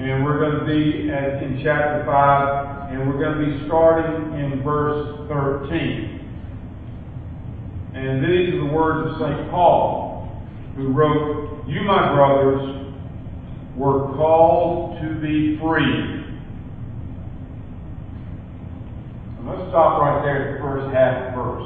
And 0.00 0.24
we're 0.24 0.38
going 0.40 0.58
to 0.58 0.66
be 0.66 1.10
at, 1.10 1.42
in 1.42 1.60
chapter 1.62 2.04
5, 2.06 2.92
and 2.92 3.06
we're 3.06 3.20
going 3.20 3.38
to 3.38 3.44
be 3.46 3.66
starting 3.66 4.32
in 4.40 4.62
verse 4.64 5.28
13. 5.28 6.18
And 7.94 8.24
these 8.24 8.54
are 8.54 8.66
the 8.66 8.72
words 8.72 9.12
of 9.12 9.20
St. 9.20 9.50
Paul, 9.50 10.30
who 10.76 10.88
wrote, 10.88 11.66
You, 11.66 11.82
my 11.82 12.14
brothers, 12.14 12.77
were 13.78 14.12
called 14.16 15.00
to 15.00 15.14
be 15.20 15.56
free. 15.58 16.26
And 19.38 19.46
let's 19.46 19.70
stop 19.70 20.02
right 20.02 20.22
there 20.24 20.36
at 20.36 20.58
the 20.58 20.60
first 20.60 20.92
half 20.92 21.34
verse. 21.34 21.62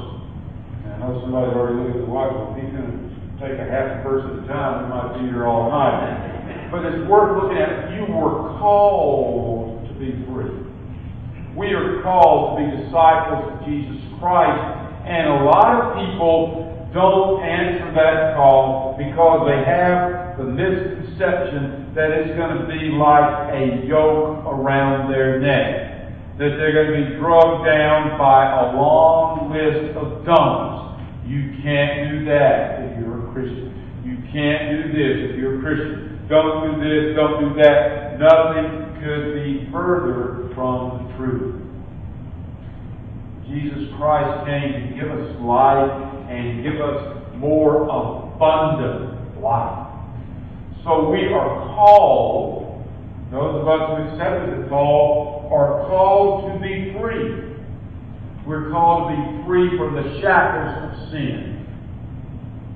I 0.85 0.97
know 0.99 1.19
somebody's 1.21 1.57
already 1.57 1.81
looked 1.81 1.97
at 1.97 2.05
the 2.05 2.11
watch, 2.11 2.31
if 2.31 2.63
he's 2.63 2.71
going 2.71 2.85
to 2.85 3.01
take 3.41 3.57
a 3.59 3.65
half 3.65 4.03
verse 4.05 4.23
at 4.29 4.45
a 4.45 4.47
time, 4.47 4.83
we 4.83 4.89
might 4.93 5.19
be 5.19 5.33
here 5.33 5.47
all 5.47 5.69
night. 5.69 6.69
But 6.71 6.85
it's 6.85 7.09
worth 7.09 7.41
looking 7.41 7.57
at. 7.57 7.91
You 7.97 8.05
were 8.13 8.57
called 8.59 9.87
to 9.87 9.93
be 9.95 10.13
free. 10.29 10.53
We 11.57 11.73
are 11.73 12.01
called 12.01 12.57
to 12.57 12.65
be 12.65 12.83
disciples 12.83 13.51
of 13.51 13.65
Jesus 13.65 14.01
Christ 14.19 14.83
and 15.05 15.27
a 15.27 15.43
lot 15.43 15.83
of 15.83 16.07
people 16.07 16.89
don't 16.93 17.43
answer 17.43 17.91
that 17.93 18.37
call 18.37 18.95
because 18.97 19.45
they 19.47 19.69
have 19.69 20.22
the 20.37 20.43
misconception 20.43 21.93
that 21.95 22.11
it's 22.11 22.35
going 22.35 22.57
to 22.57 22.65
be 22.67 22.91
like 22.97 23.53
a 23.53 23.85
yoke 23.85 24.45
around 24.45 25.11
their 25.11 25.39
neck. 25.39 26.11
That 26.39 26.57
they're 26.57 26.73
going 26.73 26.91
to 26.91 27.09
be 27.09 27.15
drugged 27.19 27.65
down 27.65 28.17
by 28.17 28.49
a 28.49 28.75
long 28.75 29.53
list 29.53 29.95
of 29.95 30.25
don'ts. 30.25 31.01
You 31.27 31.53
can't 31.61 32.09
do 32.09 32.25
that 32.25 32.81
if 32.81 32.99
you're 32.99 33.29
a 33.29 33.33
Christian. 33.33 33.69
You 34.03 34.17
can't 34.33 34.73
do 34.73 34.91
this 34.91 35.29
if 35.29 35.37
you're 35.37 35.59
a 35.59 35.61
Christian. 35.61 36.25
Don't 36.27 36.65
do 36.65 36.81
this, 36.81 37.15
don't 37.15 37.37
do 37.39 37.61
that. 37.61 38.17
Nothing 38.19 38.97
could 39.03 39.35
be 39.35 39.69
further 39.71 40.49
from 40.55 41.05
the 41.05 41.17
truth. 41.17 41.61
Jesus 43.45 43.93
Christ 43.97 44.47
came 44.47 44.73
to 44.73 44.95
give 44.95 45.11
us 45.11 45.39
life 45.41 45.91
and 46.29 46.63
give 46.63 46.81
us 46.81 47.21
more 47.35 47.83
abundant 47.83 49.39
life. 49.39 49.92
So 50.83 51.09
we 51.09 51.27
are 51.33 51.75
called, 51.75 52.83
those 53.31 53.61
of 53.61 53.67
us 53.67 53.89
who 53.89 54.11
accepted 54.11 54.65
the 54.65 54.69
call, 54.69 55.49
are 55.51 55.87
called 55.87 56.51
to 56.51 56.59
be 56.59 56.93
free. 56.99 57.55
We're 58.45 58.69
called 58.69 59.11
to 59.11 59.15
be 59.15 59.45
free 59.45 59.77
from 59.77 59.95
the 59.95 60.19
shackles 60.19 60.91
of 60.91 61.11
sin. 61.11 61.65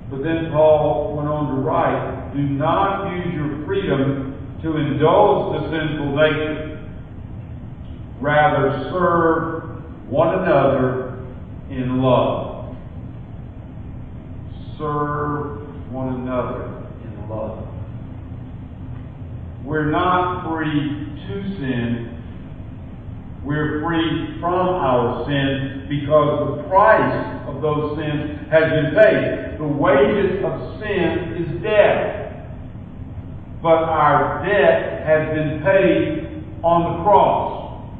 But 0.09 0.23
then 0.23 0.51
Paul 0.51 1.17
went 1.17 1.27
on 1.27 1.55
to 1.55 1.61
write, 1.61 2.33
do 2.33 2.41
not 2.41 3.11
use 3.11 3.33
your 3.33 3.65
freedom 3.65 4.57
to 4.61 4.77
indulge 4.77 5.61
the 5.61 5.69
sinful 5.69 6.15
nature. 6.15 6.89
Rather 8.21 8.89
serve 8.89 9.83
one 10.09 10.33
another 10.39 11.19
in 11.69 12.01
love. 12.01 12.73
Serve 14.77 15.91
one 15.91 16.21
another 16.21 16.87
in 17.03 17.29
love. 17.29 17.66
We're 19.67 19.91
not 19.91 20.47
free 20.47 20.71
to 21.27 21.43
sin. 21.59 22.23
We're 23.43 23.83
free 23.83 24.39
from 24.39 24.53
our 24.55 25.25
sins 25.27 25.89
because 25.89 26.55
the 26.55 26.63
price 26.69 27.43
of 27.49 27.61
those 27.61 27.97
sins 27.97 28.47
has 28.49 28.63
been 28.63 28.95
paid. 28.95 29.59
The 29.59 29.67
wages 29.67 30.41
of 30.45 30.79
sin 30.79 31.35
is 31.43 31.61
death. 31.61 32.47
But 33.61 33.83
our 33.91 34.45
debt 34.47 35.05
has 35.05 35.35
been 35.35 35.61
paid 35.61 36.45
on 36.63 36.99
the 36.99 37.03
cross. 37.03 37.91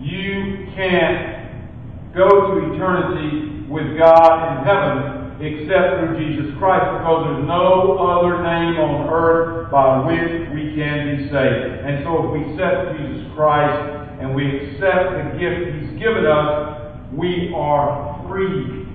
You 0.00 0.66
can't 0.74 2.12
go 2.12 2.26
to 2.26 2.74
eternity 2.74 3.70
with 3.70 3.96
God 3.96 4.58
in 4.58 4.64
heaven 4.66 5.18
except 5.40 6.02
through 6.02 6.18
Jesus 6.18 6.58
Christ 6.58 6.98
because 6.98 7.22
there's 7.22 7.46
no 7.46 7.98
other 7.98 8.42
name 8.42 8.80
on 8.82 9.08
earth 9.08 9.70
by 9.70 10.04
which 10.04 10.47
can 10.78 11.18
be 11.18 11.24
saved. 11.26 11.82
And 11.82 12.06
so 12.06 12.22
if 12.22 12.38
we 12.38 12.40
accept 12.54 12.94
Jesus 12.94 13.26
Christ 13.34 14.22
and 14.22 14.34
we 14.34 14.46
accept 14.46 15.18
the 15.18 15.26
gift 15.34 15.74
He's 15.74 15.98
given 15.98 16.22
us, 16.22 17.02
we 17.12 17.50
are 17.54 18.22
free 18.30 18.86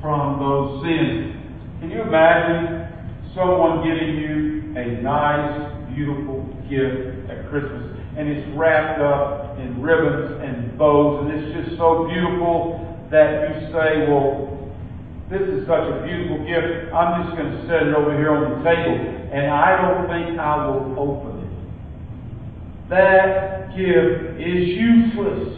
from 0.00 0.38
those 0.38 0.86
sins. 0.86 1.34
Can 1.82 1.90
you 1.90 2.02
imagine 2.02 2.86
someone 3.34 3.82
giving 3.82 4.22
you 4.22 4.74
a 4.78 5.02
nice, 5.02 5.90
beautiful 5.94 6.46
gift 6.70 7.28
at 7.28 7.50
Christmas 7.50 7.92
and 8.16 8.28
it's 8.28 8.46
wrapped 8.56 9.00
up 9.00 9.58
in 9.58 9.80
ribbons 9.80 10.38
and 10.44 10.76
bows, 10.76 11.24
and 11.24 11.32
it's 11.32 11.66
just 11.66 11.78
so 11.78 12.06
beautiful 12.06 12.76
that 13.10 13.48
you 13.48 13.72
say, 13.72 14.04
well, 14.04 14.52
this 15.30 15.40
is 15.40 15.66
such 15.66 15.88
a 15.88 16.04
beautiful 16.04 16.44
gift, 16.44 16.92
I'm 16.92 17.24
just 17.24 17.36
going 17.36 17.50
to 17.56 17.60
set 17.64 17.88
it 17.88 17.94
over 17.96 18.12
here 18.12 18.36
on 18.36 18.52
the 18.52 18.60
table, 18.68 19.00
and 19.32 19.48
I 19.48 19.80
don't 19.80 20.04
think 20.12 20.38
I 20.38 20.66
will 20.68 20.92
open 20.98 21.28
it. 21.28 21.31
That 22.92 23.72
gift 23.74 24.36
is 24.36 24.68
useless. 24.68 25.48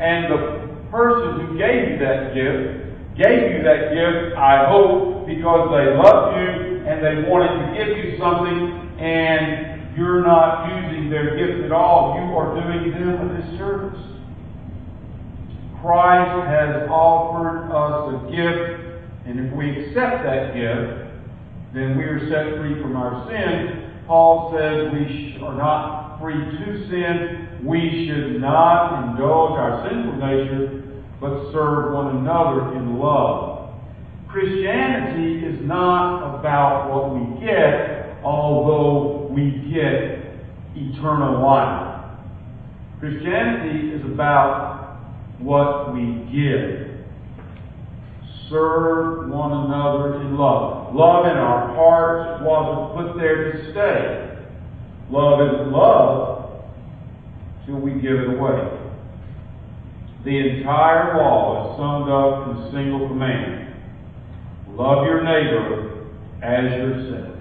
And 0.00 0.26
the 0.26 0.66
person 0.90 1.46
who 1.46 1.56
gave 1.56 1.94
you 1.94 1.98
that 2.02 2.34
gift 2.34 3.14
gave 3.14 3.54
you 3.54 3.62
that 3.62 3.94
gift, 3.94 4.36
I 4.36 4.66
hope, 4.66 5.26
because 5.26 5.70
they 5.70 5.94
love 5.94 6.34
you 6.34 6.82
and 6.90 6.98
they 7.06 7.28
wanted 7.28 7.54
to 7.54 7.66
give 7.78 7.96
you 7.98 8.18
something, 8.18 8.98
and 8.98 9.96
you're 9.96 10.26
not 10.26 10.66
using 10.74 11.08
their 11.08 11.36
gift 11.36 11.64
at 11.64 11.70
all. 11.70 12.18
You 12.18 12.34
are 12.34 12.54
doing 12.66 12.90
them 12.90 13.30
a 13.30 13.40
disservice. 13.40 14.00
Christ 15.82 16.48
has 16.48 16.88
offered 16.90 17.70
us 17.70 18.10
a 18.10 18.18
gift, 18.34 19.04
and 19.24 19.46
if 19.46 19.54
we 19.54 19.86
accept 19.86 20.24
that 20.24 20.54
gift, 20.54 21.14
then 21.74 21.96
we 21.96 22.02
are 22.02 22.18
set 22.28 22.58
free 22.58 22.80
from 22.82 22.96
our 22.96 23.28
sin. 23.30 23.84
Paul 24.06 24.56
says 24.56 24.90
we 24.94 25.38
are 25.44 25.54
not 25.54 25.97
free 26.20 26.34
to 26.34 26.88
sin. 26.88 27.64
We 27.64 28.06
should 28.06 28.40
not 28.40 29.10
indulge 29.10 29.58
our 29.58 29.88
sinful 29.88 30.18
nature, 30.18 31.02
but 31.20 31.52
serve 31.52 31.94
one 31.94 32.16
another 32.18 32.76
in 32.76 32.98
love. 32.98 33.70
Christianity 34.28 35.44
is 35.44 35.66
not 35.66 36.38
about 36.38 36.90
what 36.90 37.14
we 37.14 37.40
get, 37.40 38.18
although 38.22 39.28
we 39.32 39.50
get 39.72 40.18
eternal 40.76 41.42
life. 41.42 42.04
Christianity 43.00 43.90
is 43.90 44.04
about 44.04 45.00
what 45.38 45.94
we 45.94 46.28
give. 46.32 46.88
Serve 48.50 49.30
one 49.30 49.52
another 49.52 50.20
in 50.22 50.36
love. 50.36 50.94
Love 50.94 51.26
in 51.26 51.36
our 51.36 51.74
hearts 51.74 52.42
wasn't 52.42 52.96
put 52.96 53.18
there 53.18 53.52
to 53.52 53.70
stay. 53.72 54.27
Love 55.10 55.40
is 55.40 55.72
love 55.72 56.62
till 57.64 57.76
we 57.76 57.92
give 58.00 58.12
it 58.12 58.38
away. 58.38 58.78
The 60.24 60.36
entire 60.36 61.16
law 61.16 61.72
is 61.72 61.78
summed 61.78 62.10
up 62.10 62.48
in 62.48 62.62
a 62.62 62.70
single 62.72 63.08
command. 63.08 63.74
Love 64.76 65.06
your 65.06 65.24
neighbor 65.24 66.06
as 66.42 66.64
yourself. 66.76 67.36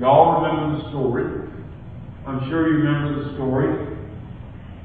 Y'all 0.00 0.42
remember 0.42 0.82
the 0.82 0.88
story. 0.90 1.48
I'm 2.26 2.48
sure 2.50 2.68
you 2.68 2.82
remember 2.82 3.22
the 3.22 3.34
story. 3.34 3.96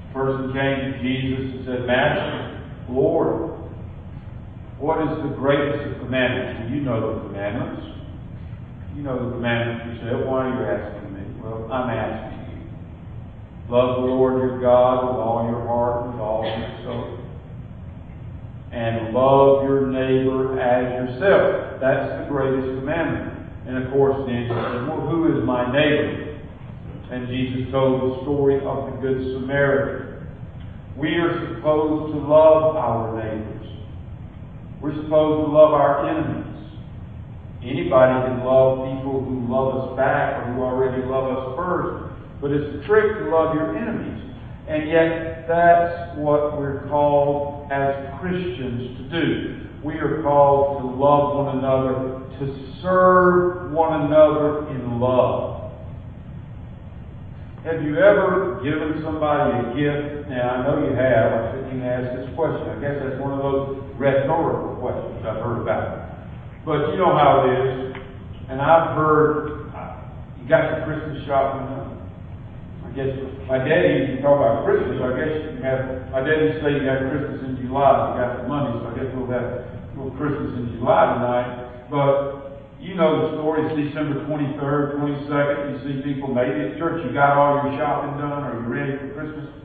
A 0.09 0.13
person 0.13 0.53
came 0.53 0.93
to 0.93 0.99
Jesus 1.01 1.55
and 1.55 1.65
said, 1.65 1.87
Master, 1.87 2.61
Lord, 2.89 3.57
what 4.79 5.01
is 5.01 5.17
the 5.23 5.35
greatest 5.35 5.89
of 5.89 6.05
commandments? 6.05 6.61
Well, 6.61 6.69
you 6.69 6.81
know 6.81 6.99
the 7.01 7.27
commandments. 7.27 7.81
You 8.95 9.01
know 9.03 9.25
the 9.25 9.31
commandments 9.35 10.01
yourself. 10.01 10.25
Why 10.27 10.45
are 10.45 10.53
you 10.53 10.61
asking 10.65 10.96
I'm 11.71 11.89
asking 11.89 12.39
you. 12.55 13.73
Love 13.73 14.01
the 14.01 14.07
Lord 14.07 14.41
your 14.41 14.61
God 14.61 15.07
with 15.07 15.17
all 15.17 15.45
your 15.49 15.67
heart, 15.67 16.07
with 16.07 16.21
all 16.21 16.43
your 16.43 16.83
soul. 16.83 17.19
And 18.71 19.13
love 19.13 19.63
your 19.63 19.87
neighbor 19.87 20.59
as 20.59 21.09
yourself. 21.09 21.79
That's 21.81 22.23
the 22.23 22.29
greatest 22.29 22.79
commandment. 22.79 23.49
And 23.67 23.83
of 23.83 23.91
course, 23.91 24.15
then 24.27 24.47
said, 24.47 24.87
Well, 24.87 25.07
who 25.07 25.37
is 25.37 25.43
my 25.43 25.71
neighbor? 25.71 26.39
And 27.11 27.27
Jesus 27.27 27.71
told 27.71 28.01
the 28.01 28.21
story 28.23 28.55
of 28.65 28.91
the 28.91 28.97
Good 29.01 29.33
Samaritan. 29.33 30.27
We 30.97 31.15
are 31.15 31.55
supposed 31.55 32.13
to 32.13 32.19
love 32.19 32.75
our 32.75 33.15
neighbors. 33.15 33.67
We're 34.81 34.95
supposed 34.95 35.45
to 35.45 35.51
love 35.51 35.73
our 35.73 36.09
enemies. 36.09 36.46
Anybody 37.67 38.27
can 38.27 38.45
love 38.45 38.87
people 38.95 39.19
who 39.19 39.43
love 39.51 39.75
us 39.75 39.97
back 39.97 40.39
or 40.39 40.53
who 40.53 40.61
already 40.61 41.03
love 41.03 41.27
us 41.35 41.55
first, 41.57 42.15
but 42.39 42.51
it's 42.51 42.83
a 42.83 42.87
trick 42.87 43.19
to 43.19 43.29
love 43.29 43.55
your 43.55 43.75
enemies. 43.75 44.23
And 44.67 44.89
yet, 44.89 45.47
that's 45.47 46.17
what 46.17 46.57
we're 46.57 46.87
called 46.87 47.71
as 47.71 48.19
Christians 48.19 48.97
to 48.97 49.03
do. 49.09 49.67
We 49.83 49.95
are 49.95 50.21
called 50.23 50.81
to 50.81 50.87
love 50.87 51.45
one 51.45 51.57
another 51.57 52.23
to 52.39 52.79
serve 52.81 53.71
one 53.71 54.05
another 54.05 54.69
in 54.69 54.99
love. 54.99 55.71
Have 57.63 57.83
you 57.83 57.97
ever 57.97 58.61
given 58.63 59.01
somebody 59.03 59.59
a 59.59 59.75
gift? 59.75 60.29
Now, 60.29 60.49
I 60.49 60.63
know 60.63 60.87
you 60.87 60.95
have. 60.95 61.33
I 61.33 61.51
shouldn't 61.51 61.73
even 61.73 61.83
ask 61.83 62.15
this 62.15 62.35
question. 62.35 62.69
I 62.69 62.79
guess 62.79 62.95
that's 63.03 63.19
one 63.19 63.33
of 63.33 63.39
those 63.39 63.83
rhetorical 63.97 64.75
questions 64.79 65.25
I've 65.25 65.43
heard 65.43 65.61
about. 65.63 66.16
But 66.67 66.91
you 66.91 66.99
know 66.99 67.15
how 67.15 67.47
it 67.47 67.55
is. 67.55 67.95
And 68.51 68.59
I've 68.59 68.99
heard, 68.99 69.71
uh, 69.71 70.03
you 70.35 70.51
got 70.51 70.67
your 70.67 70.83
Christmas 70.83 71.23
shopping 71.23 71.63
done. 71.63 71.95
I 72.83 72.91
guess 72.91 73.15
my 73.47 73.63
daddy 73.63 74.11
to 74.11 74.19
talk 74.19 74.35
about 74.35 74.67
Christmas. 74.67 74.99
I 74.99 75.15
guess 75.15 75.31
you 75.47 75.63
have, 75.63 76.11
my 76.11 76.27
daddy 76.27 76.59
say 76.59 76.75
you 76.75 76.83
got 76.83 77.07
Christmas 77.07 77.39
in 77.47 77.63
July. 77.63 77.87
You 77.87 78.13
got 78.19 78.31
the 78.43 78.51
money, 78.51 78.75
so 78.83 78.83
I 78.83 78.93
guess 78.99 79.07
we'll 79.15 79.31
have 79.31 79.47
a 79.47 79.95
little 79.95 80.11
Christmas 80.19 80.59
in 80.59 80.75
July 80.75 81.15
tonight. 81.15 81.87
But 81.87 82.59
you 82.83 82.99
know 82.99 83.15
the 83.15 83.39
story. 83.39 83.63
It's 83.63 83.87
December 83.87 84.27
23rd, 84.27 84.99
22nd. 84.99 85.63
You 85.71 85.77
see 85.87 85.95
people 86.03 86.35
maybe 86.35 86.67
at 86.67 86.75
church. 86.75 86.99
You 86.99 87.15
got 87.15 87.39
all 87.39 87.63
your 87.63 87.79
shopping 87.79 88.19
done. 88.19 88.43
Are 88.43 88.59
you 88.59 88.67
ready 88.67 88.99
for 88.99 89.15
Christmas? 89.15 89.55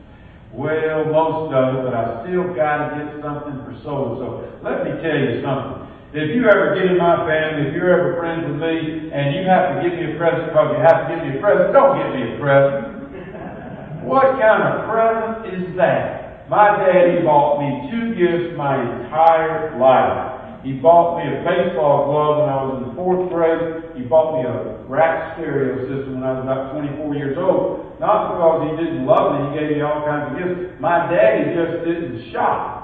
Well, 0.55 1.11
most 1.11 1.51
of 1.51 1.67
it, 1.75 1.79
but 1.83 1.91
I 1.99 2.23
still 2.23 2.55
got 2.55 2.79
to 2.79 2.87
get 2.95 3.19
something 3.19 3.59
for 3.67 3.75
so 3.83 3.91
and 3.91 4.15
so. 4.23 4.27
Let 4.63 4.87
me 4.87 5.03
tell 5.03 5.19
you 5.19 5.43
something. 5.43 5.83
If 6.13 6.29
you 6.29 6.45
ever 6.45 6.77
get 6.77 6.93
in 6.93 7.01
my 7.01 7.25
family, 7.25 7.69
if 7.69 7.73
you're 7.73 7.89
ever 7.89 8.13
friends 8.21 8.45
with 8.45 8.61
me, 8.61 9.09
and 9.09 9.33
you 9.33 9.49
have 9.49 9.73
to 9.73 9.81
give 9.81 9.97
me 9.97 10.13
a 10.13 10.17
present 10.21 10.53
because 10.53 10.77
you 10.77 10.81
have 10.85 10.97
to 11.01 11.05
give 11.09 11.25
me 11.25 11.29
a 11.33 11.39
present, 11.41 11.73
don't 11.73 11.97
give 11.97 12.13
me 12.13 12.21
a 12.21 12.33
present. 12.37 14.05
what 14.05 14.37
kind 14.37 14.61
of 14.61 14.85
present 14.93 15.57
is 15.57 15.73
that? 15.73 16.45
My 16.53 16.77
daddy 16.77 17.25
bought 17.25 17.57
me 17.57 17.89
two 17.89 18.13
gifts 18.13 18.53
my 18.53 18.77
entire 18.77 19.73
life. 19.81 20.61
He 20.61 20.77
bought 20.77 21.17
me 21.17 21.33
a 21.33 21.41
baseball 21.41 22.05
glove 22.05 22.45
when 22.45 22.49
I 22.53 22.57
was 22.61 22.73
in 22.77 22.81
the 22.85 22.93
fourth 22.93 23.33
grade. 23.33 23.97
He 23.97 24.05
bought 24.05 24.37
me 24.37 24.45
a 24.45 24.85
rack 24.85 25.33
stereo 25.33 25.81
system 25.89 26.21
when 26.21 26.29
I 26.29 26.37
was 26.37 26.45
about 26.45 26.77
24 26.77 27.17
years 27.17 27.41
old. 27.41 27.97
Not 27.97 28.37
because 28.37 28.69
he 28.69 28.77
didn't 28.77 29.09
love 29.09 29.33
me, 29.33 29.49
he 29.49 29.65
gave 29.65 29.69
me 29.73 29.81
all 29.81 30.05
kinds 30.05 30.29
of 30.29 30.33
gifts. 30.37 30.77
My 30.77 31.09
daddy 31.09 31.57
just 31.57 31.81
didn't 31.89 32.29
shop. 32.29 32.82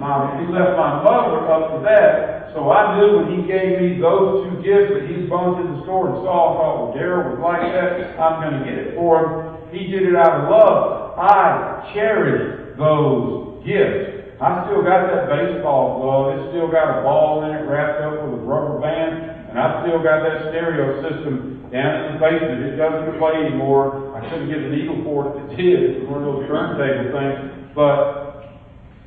My, 0.00 0.40
he 0.40 0.46
left 0.52 0.76
my 0.76 1.02
mother 1.02 1.48
up 1.48 1.74
to 1.74 1.78
that. 1.84 2.52
So 2.54 2.68
I 2.68 3.00
knew 3.00 3.24
when 3.24 3.28
he 3.32 3.48
gave 3.48 3.80
me 3.80 3.96
those 3.96 4.44
two 4.44 4.60
gifts 4.60 4.92
that 4.92 5.08
he 5.08 5.24
bumped 5.24 5.64
in 5.64 5.72
the 5.72 5.80
store 5.88 6.12
and 6.12 6.20
saw, 6.20 6.52
thought, 6.56 6.76
well, 6.76 6.92
Daryl 6.92 7.32
was 7.32 7.40
like 7.40 7.64
that, 7.72 8.20
I'm 8.20 8.44
going 8.44 8.60
to 8.60 8.64
get 8.68 8.76
it 8.76 8.88
for 8.94 9.24
him. 9.24 9.32
He 9.72 9.88
did 9.88 10.04
it 10.04 10.16
out 10.16 10.44
of 10.44 10.52
love. 10.52 11.16
I 11.16 11.92
cherish 11.96 12.76
those 12.76 13.64
gifts. 13.64 14.36
I 14.36 14.68
still 14.68 14.84
got 14.84 15.08
that 15.08 15.32
baseball 15.32 16.02
glove. 16.02 16.36
It's 16.36 16.52
still 16.52 16.68
got 16.68 16.98
a 16.98 17.06
ball 17.06 17.46
in 17.48 17.56
it 17.56 17.64
wrapped 17.64 18.04
up 18.04 18.20
with 18.20 18.36
a 18.36 18.42
rubber 18.44 18.82
band. 18.84 19.48
And 19.48 19.56
I 19.56 19.80
still 19.80 20.02
got 20.02 20.20
that 20.26 20.52
stereo 20.52 21.00
system 21.00 21.68
down 21.72 22.10
in 22.10 22.16
the 22.16 22.20
basement. 22.20 22.68
It 22.68 22.76
doesn't 22.76 23.16
play 23.16 23.48
anymore. 23.48 24.12
I 24.12 24.28
couldn't 24.28 24.52
get 24.52 24.60
a 24.60 24.68
needle 24.68 25.00
for 25.04 25.32
it 25.32 25.40
if 25.40 25.52
it 25.52 25.56
did. 25.56 25.78
It 25.80 25.92
was 26.04 26.08
one 26.08 26.20
of 26.20 26.28
those 26.28 26.44
turntable 26.52 27.16
things. 27.16 27.72
But 27.72 28.31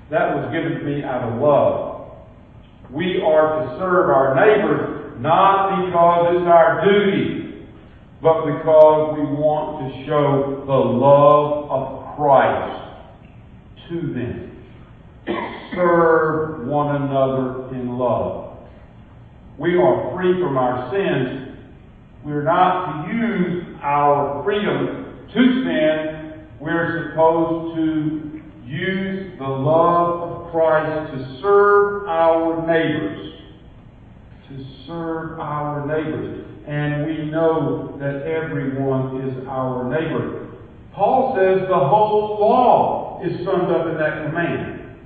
that 0.10 0.36
was 0.36 0.52
given 0.54 0.80
to 0.80 0.86
me 0.86 1.04
out 1.04 1.24
of 1.24 1.42
love. 1.42 2.18
We 2.92 3.22
are 3.22 3.66
to 3.66 3.78
serve 3.80 4.10
our 4.10 4.36
neighbors 4.36 5.20
not 5.20 5.86
because 5.86 6.36
it's 6.36 6.48
our 6.48 6.86
duty, 6.86 7.66
but 8.22 8.46
because 8.46 9.18
we 9.18 9.26
want 9.36 9.94
to 9.94 10.06
show 10.06 10.64
the 10.66 10.74
love 10.74 11.70
of 11.72 12.16
Christ 12.16 12.82
to 13.90 14.14
them 14.14 14.46
serve 15.76 16.68
one 16.68 16.96
another 16.96 17.70
in 17.76 17.98
love. 17.98 18.58
We 19.58 19.76
are 19.76 20.14
free 20.16 20.42
from 20.42 20.58
our 20.58 20.92
sins. 20.92 21.58
We're 22.24 22.44
not 22.44 23.08
to 23.08 23.14
use 23.14 23.64
our 23.82 24.44
freedom 24.44 25.28
to 25.34 25.64
sin. 25.64 26.48
We're 26.60 27.12
supposed 27.12 27.76
to 27.76 28.25
use 28.66 29.38
the 29.38 29.48
love 29.48 30.22
of 30.22 30.52
Christ 30.52 31.14
to 31.14 31.42
serve 31.42 32.08
our 32.08 32.66
neighbors. 32.66 33.34
To 34.50 34.66
serve 34.88 35.40
our 35.40 35.86
neighbors. 35.86 36.46
And 36.68 37.06
we 37.06 37.26
know 37.26 37.96
that 38.00 38.24
everyone 38.24 39.22
is 39.22 39.48
our 39.48 39.90
neighbor. 39.90 40.50
Paul 40.94 41.36
says 41.36 41.68
the 41.68 41.78
whole 41.78 42.38
law 42.40 43.22
is 43.24 43.46
summed 43.46 43.72
up 43.72 43.88
in 43.88 43.98
that 43.98 44.26
command. 44.26 44.98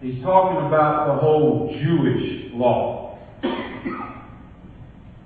He's 0.00 0.22
talking 0.22 0.66
about 0.66 1.06
the 1.06 1.20
whole 1.20 1.70
Jewish 1.80 2.52
law. 2.52 3.18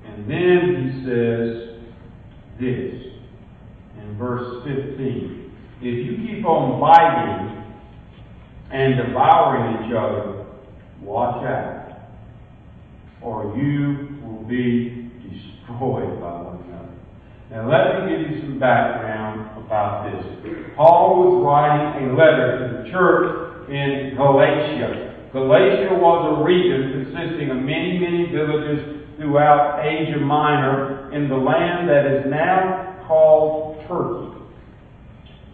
And 0.04 0.30
then 0.30 0.60
he 0.82 1.04
says 1.04 1.80
this 2.60 3.12
in 3.98 4.18
verse 4.18 4.62
15. 4.64 5.45
If 5.80 6.06
you 6.06 6.16
keep 6.26 6.44
on 6.46 6.80
biting 6.80 7.64
and 8.72 8.96
devouring 8.96 9.84
each 9.84 9.92
other, 9.94 10.46
watch 11.02 11.44
out, 11.44 12.08
or 13.20 13.54
you 13.56 14.16
will 14.24 14.42
be 14.48 15.12
destroyed 15.20 16.18
by 16.18 16.40
one 16.40 16.64
another. 16.64 16.96
Now 17.50 17.68
let 17.68 18.08
me 18.08 18.10
give 18.10 18.30
you 18.30 18.40
some 18.40 18.58
background 18.58 19.64
about 19.66 20.08
this. 20.08 20.24
Paul 20.76 21.20
was 21.20 21.44
writing 21.44 22.08
a 22.08 22.16
letter 22.16 22.56
to 22.56 22.82
the 22.82 22.90
church 22.90 23.68
in 23.68 24.14
Galatia. 24.16 25.28
Galatia 25.32 25.92
was 25.92 26.40
a 26.40 26.42
region 26.42 27.04
consisting 27.04 27.50
of 27.50 27.58
many, 27.58 27.98
many 28.00 28.32
villages 28.32 29.04
throughout 29.18 29.84
Asia 29.84 30.18
Minor 30.20 31.12
in 31.12 31.28
the 31.28 31.36
land 31.36 31.88
that 31.88 32.06
is 32.06 32.30
now 32.30 33.04
called 33.06 33.84
Turkey. 33.86 34.35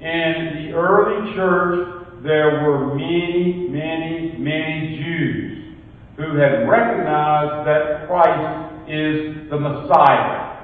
In 0.02 0.66
the 0.66 0.72
early 0.72 1.32
church, 1.36 2.06
there 2.24 2.66
were 2.66 2.92
many, 2.96 3.68
many, 3.68 4.34
many 4.36 4.96
Jews 4.96 5.76
who 6.16 6.34
had 6.34 6.68
recognized 6.68 7.68
that 7.68 8.08
Christ 8.08 8.90
is 8.90 9.48
the 9.48 9.60
Messiah. 9.60 10.58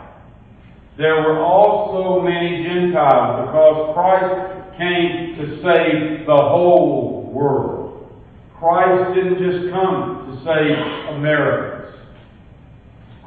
There 0.96 1.22
were 1.22 1.38
also 1.38 2.20
many 2.20 2.64
Gentiles 2.64 3.46
because 3.46 3.94
Christ 3.94 4.76
came 4.76 5.36
to 5.36 5.62
save 5.62 6.26
the 6.26 6.34
whole 6.34 7.30
world. 7.32 8.10
Christ 8.58 9.14
didn't 9.14 9.38
just 9.38 9.72
come 9.72 10.26
to 10.26 10.44
save 10.44 11.14
Americans. 11.14 11.94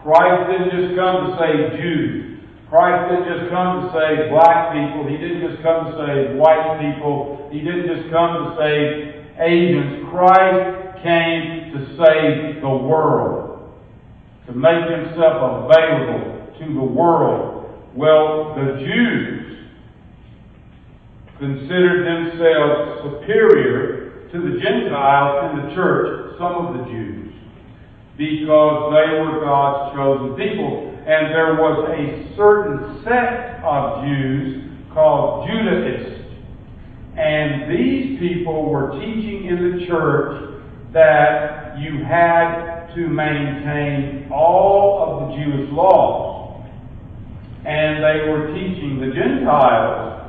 Christ 0.03 0.51
didn't 0.51 0.71
just 0.71 0.99
come 0.99 1.31
to 1.31 1.37
save 1.39 1.79
Jews. 1.79 2.30
Christ 2.71 3.11
didn't 3.11 3.27
just 3.27 3.51
come 3.51 3.83
to 3.83 3.91
save 3.91 4.31
black 4.31 4.71
people. 4.71 5.03
He 5.03 5.17
didn't 5.19 5.43
just 5.43 5.61
come 5.61 5.91
to 5.91 6.07
save 6.07 6.39
white 6.39 6.79
people. 6.79 7.49
He 7.51 7.59
didn't 7.59 7.83
just 7.83 8.09
come 8.09 8.47
to 8.47 8.55
save 8.55 9.27
Asians. 9.43 10.07
Christ 10.07 11.03
came 11.03 11.75
to 11.75 11.79
save 11.99 12.61
the 12.61 12.71
world, 12.71 13.75
to 14.47 14.53
make 14.53 14.87
himself 14.87 15.67
available 15.67 16.47
to 16.59 16.65
the 16.73 16.87
world. 16.95 17.75
Well, 17.93 18.55
the 18.55 18.79
Jews 18.79 19.67
considered 21.39 22.07
themselves 22.07 23.03
superior 23.03 24.29
to 24.31 24.37
the 24.39 24.59
Gentiles 24.63 25.51
in 25.51 25.67
the 25.67 25.75
church, 25.75 26.37
some 26.39 26.67
of 26.67 26.77
the 26.77 26.83
Jews, 26.89 27.33
because 28.17 28.95
they 28.95 29.19
were 29.19 29.41
God's 29.43 29.93
chosen 29.93 30.35
people. 30.37 30.90
And 31.07 31.33
there 31.33 31.55
was 31.55 31.89
a 31.89 32.35
certain 32.35 33.03
sect 33.03 33.63
of 33.63 34.05
Jews 34.05 34.71
called 34.93 35.47
Judaizers. 35.47 36.25
And 37.17 37.71
these 37.71 38.19
people 38.19 38.69
were 38.69 38.91
teaching 38.99 39.45
in 39.45 39.79
the 39.79 39.85
church 39.87 40.61
that 40.93 41.79
you 41.79 42.03
had 42.03 42.93
to 42.95 43.07
maintain 43.07 44.29
all 44.31 45.01
of 45.03 45.29
the 45.29 45.43
Jewish 45.43 45.71
laws. 45.71 46.65
And 47.65 48.03
they 48.03 48.29
were 48.29 48.47
teaching 48.53 48.99
the 48.99 49.13
Gentiles 49.13 50.21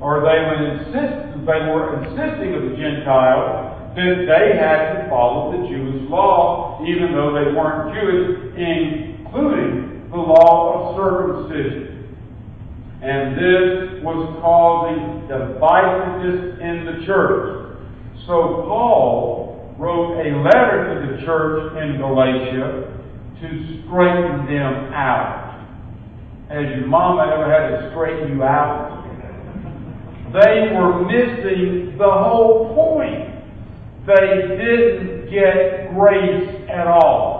or 0.00 0.20
they 0.20 0.38
would 0.44 0.60
insist, 0.76 1.40
they 1.46 1.60
were 1.72 2.04
insisting 2.04 2.54
of 2.54 2.70
the 2.70 2.76
Gentiles 2.76 3.94
that 3.96 4.28
they 4.28 4.58
had 4.58 4.92
to 4.92 5.08
follow 5.08 5.56
the 5.56 5.68
Jewish 5.68 6.08
law, 6.10 6.84
even 6.86 7.12
though 7.12 7.32
they 7.32 7.50
weren't 7.56 7.96
Jewish, 7.96 8.52
including 8.60 9.95
the 10.16 10.22
law 10.22 10.56
of 10.74 10.96
circumcision. 10.96 12.08
And 13.02 13.36
this 13.36 14.02
was 14.02 14.38
causing 14.40 15.28
divisiveness 15.28 16.60
in 16.60 16.86
the 16.86 17.06
church. 17.06 17.78
So 18.26 18.64
Paul 18.66 19.76
wrote 19.78 20.18
a 20.18 20.42
letter 20.42 20.94
to 20.94 21.16
the 21.16 21.26
church 21.26 21.76
in 21.76 21.98
Galatia 21.98 22.90
to 23.40 23.48
straighten 23.84 24.46
them 24.46 24.92
out. 24.92 25.44
Has 26.48 26.64
your 26.76 26.86
mama 26.86 27.30
ever 27.34 27.50
had 27.50 27.68
to 27.76 27.90
straighten 27.92 28.36
you 28.36 28.42
out? 28.42 28.96
they 30.32 30.68
were 30.74 31.04
missing 31.04 31.96
the 31.98 32.10
whole 32.10 32.74
point. 32.74 33.30
They 34.06 34.56
didn't 34.56 35.30
get 35.30 35.94
grace 35.94 36.68
at 36.68 36.86
all. 36.86 37.35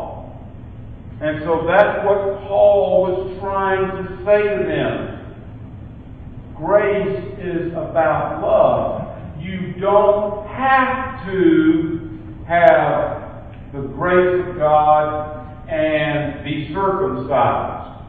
And 1.20 1.42
so 1.44 1.64
that's 1.66 2.04
what 2.04 2.42
Paul 2.46 3.02
was 3.02 3.38
trying 3.40 3.88
to 3.88 4.24
say 4.24 4.42
to 4.42 4.64
them. 4.64 5.34
grace 6.54 7.24
is 7.38 7.72
about 7.72 8.42
love. 8.42 9.40
You 9.40 9.72
don't 9.80 10.46
have 10.48 11.26
to 11.26 12.18
have 12.46 13.52
the 13.72 13.80
grace 13.80 14.46
of 14.46 14.56
God 14.56 15.68
and 15.70 16.44
be 16.44 16.72
circumcised. 16.74 18.04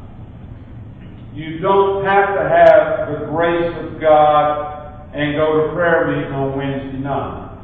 You 1.33 1.59
don't 1.59 2.03
have 2.03 2.35
to 2.35 2.49
have 2.49 3.07
the 3.11 3.25
grace 3.27 3.73
of 3.77 4.01
God 4.01 5.13
and 5.13 5.35
go 5.35 5.67
to 5.67 5.73
prayer 5.73 6.07
meeting 6.07 6.33
on 6.33 6.57
Wednesday 6.57 6.99
night. 6.99 7.57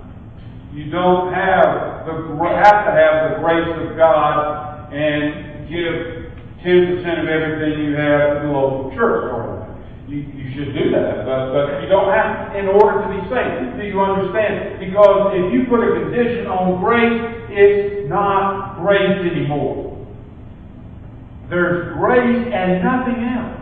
You 0.74 0.90
don't 0.90 1.34
have 1.34 2.06
the 2.06 2.14
have 2.56 2.86
to 2.86 2.92
have 2.92 3.32
the 3.32 3.40
grace 3.40 3.90
of 3.90 3.98
God 3.98 4.73
and 4.94 5.68
give 5.68 6.32
ten 6.62 6.96
percent 6.96 7.20
of 7.20 7.28
everything 7.28 7.84
you 7.84 7.96
have 7.96 8.42
to 8.42 8.48
the 8.48 8.54
local 8.54 8.92
church. 8.96 9.34
Or 9.34 9.76
you, 10.08 10.18
you 10.18 10.54
should 10.54 10.74
do 10.74 10.92
that, 10.92 11.26
but, 11.26 11.54
but 11.54 11.82
you 11.82 11.90
don't 11.90 12.14
have 12.14 12.56
in 12.56 12.68
order 12.68 13.02
to 13.02 13.08
be 13.10 13.22
saved. 13.30 13.80
Do 13.80 13.88
you 13.88 14.00
understand? 14.02 14.80
Because 14.80 15.34
if 15.34 15.54
you 15.54 15.66
put 15.66 15.82
a 15.82 16.00
condition 16.04 16.48
on 16.48 16.84
grace, 16.84 17.48
it's 17.50 18.10
not 18.10 18.80
grace 18.82 19.20
anymore. 19.32 19.90
There's 21.50 21.94
grace 21.94 22.48
and 22.54 22.84
nothing 22.84 23.24
else. 23.24 23.60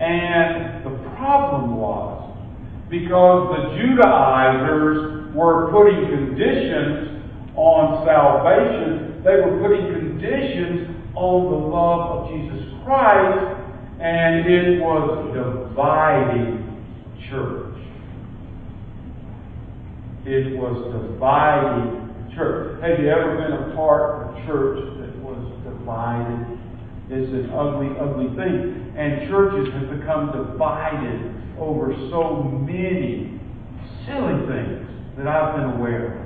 And 0.00 0.84
the 0.84 0.90
problem 1.16 1.76
was 1.76 2.36
because 2.90 3.56
the 3.56 3.76
Judaizers 3.78 5.34
were 5.34 5.70
putting 5.70 6.08
conditions 6.10 7.23
on 7.56 8.04
salvation. 8.04 9.22
They 9.24 9.36
were 9.40 9.58
putting 9.62 9.86
conditions 9.92 10.96
on 11.14 11.50
the 11.50 11.56
love 11.56 12.10
of 12.10 12.30
Jesus 12.30 12.66
Christ, 12.84 13.60
and 14.00 14.46
it 14.46 14.80
was 14.80 15.32
dividing 15.32 16.64
church. 17.30 17.78
It 20.26 20.56
was 20.56 20.76
dividing 20.92 22.32
church. 22.34 22.82
Have 22.82 22.98
you 22.98 23.08
ever 23.08 23.36
been 23.36 23.52
a 23.52 23.76
part 23.76 24.28
of 24.28 24.34
a 24.34 24.46
church 24.46 24.80
that 24.98 25.16
was 25.22 25.38
divided? 25.62 26.58
It's 27.10 27.30
an 27.32 27.50
ugly, 27.52 27.92
ugly 28.00 28.34
thing. 28.34 28.94
And 28.96 29.28
churches 29.28 29.72
have 29.74 30.00
become 30.00 30.32
divided 30.32 31.30
over 31.58 31.94
so 32.10 32.42
many 32.42 33.38
silly 34.06 34.46
things 34.48 34.88
that 35.16 35.26
I've 35.28 35.56
been 35.56 35.78
aware 35.78 36.20
of. 36.20 36.23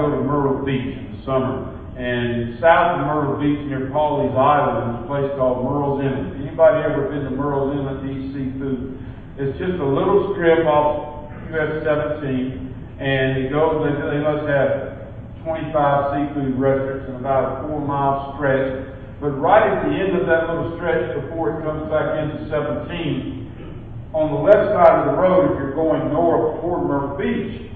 Go 0.00 0.08
to 0.08 0.24
Myrtle 0.24 0.64
Beach 0.64 0.96
in 0.96 1.12
the 1.12 1.20
summer. 1.28 1.76
And 1.92 2.56
south 2.56 2.96
of 2.96 3.04
Myrtle 3.04 3.36
Beach 3.36 3.68
near 3.68 3.92
Pawleys 3.92 4.32
Island 4.32 4.96
is 4.96 5.04
a 5.04 5.06
place 5.06 5.28
called 5.36 5.60
Murrells 5.60 6.00
Inlet. 6.00 6.40
Anybody 6.40 6.88
ever 6.88 7.12
been 7.12 7.28
to 7.28 7.36
Murrells 7.36 7.76
Inlet 7.76 8.00
to 8.00 8.08
eat 8.08 8.32
seafood? 8.32 8.96
It's 9.36 9.60
just 9.60 9.76
a 9.76 9.84
little 9.84 10.32
strip 10.32 10.64
off 10.64 11.28
US 11.52 11.84
17 11.84 12.96
and 12.96 13.44
it 13.44 13.52
goes, 13.52 13.84
they 13.84 14.24
must 14.24 14.48
have 14.48 15.04
25 15.44 15.68
seafood 16.16 16.56
restaurants 16.56 17.04
in 17.12 17.16
about 17.20 17.60
a 17.60 17.68
four 17.68 17.84
mile 17.84 18.32
stretch 18.36 18.88
but 19.20 19.36
right 19.36 19.68
at 19.68 19.84
the 19.84 19.92
end 19.92 20.16
of 20.16 20.24
that 20.24 20.48
little 20.48 20.80
stretch 20.80 21.12
before 21.12 21.60
it 21.60 21.64
comes 21.64 21.84
back 21.92 22.16
into 22.24 22.48
17, 22.48 24.16
on 24.16 24.32
the 24.32 24.40
left 24.40 24.72
side 24.72 25.04
of 25.04 25.12
the 25.12 25.20
road, 25.20 25.52
if 25.52 25.60
you're 25.60 25.76
going 25.76 26.08
north 26.08 26.56
toward 26.64 26.88
Myrtle 26.88 27.20
Beach, 27.20 27.70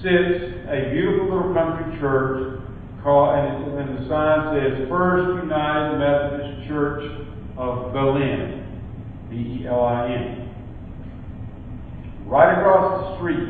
sits 0.00 0.64
a 0.68 0.90
beautiful 0.92 1.26
little 1.28 1.54
country 1.54 1.98
church 2.00 2.62
called, 3.02 3.34
and, 3.34 3.78
and 3.78 3.98
the 3.98 4.08
sign 4.08 4.54
says 4.54 4.88
First 4.88 5.42
United 5.42 5.98
Methodist 5.98 6.68
Church 6.68 7.02
of 7.58 7.92
Belin, 7.92 8.62
B-E-L-I-N. 9.28 10.38
Right 12.26 12.58
across 12.58 13.02
the 13.02 13.16
street, 13.18 13.48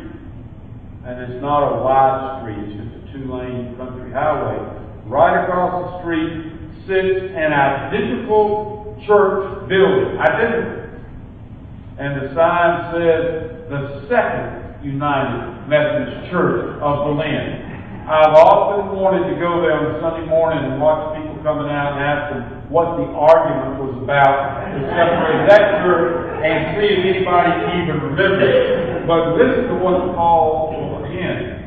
and 1.07 1.21
it's 1.23 1.43
not 1.43 1.69
a 1.69 1.83
wide 1.85 2.43
street, 2.43 2.59
it's 2.65 2.75
just 2.81 2.93
a 2.97 3.13
two-lane 3.13 3.77
country 3.77 4.11
highway. 4.13 4.59
Right 5.07 5.45
across 5.45 5.73
the 5.83 6.01
street 6.01 6.53
sits 6.87 7.33
an 7.37 7.53
identical 7.53 8.97
church 9.07 9.69
building, 9.69 10.19
identical. 10.19 10.83
And 11.99 12.23
the 12.23 12.35
sign 12.35 12.95
says 12.95 13.69
the 13.69 14.07
Second 14.09 14.85
United 14.85 15.52
Methodist 15.69 16.31
Church 16.31 16.79
of 16.81 16.95
Belin. 17.07 17.73
I've 18.03 18.35
often 18.35 18.99
wanted 18.99 19.31
to 19.31 19.39
go 19.39 19.63
there 19.63 19.79
on 19.79 20.03
Sunday 20.03 20.27
morning 20.27 20.59
and 20.59 20.83
watch 20.83 21.15
people 21.15 21.39
coming 21.47 21.71
out 21.71 21.95
and 21.95 22.03
ask 22.03 22.23
them 22.35 22.43
what 22.67 22.99
the 22.99 23.07
argument 23.15 23.79
was 23.79 23.95
about 24.03 24.67
to 24.75 24.79
separate 24.91 25.47
that 25.47 25.87
church 25.87 26.43
and 26.43 26.75
see 26.75 26.89
if 26.89 27.01
anybody 27.03 27.53
even 27.79 28.03
remembers. 28.03 29.07
But 29.07 29.39
listen 29.39 29.71
to 29.71 29.77
what 29.79 30.15
Paul 30.19 31.07
again. 31.07 31.63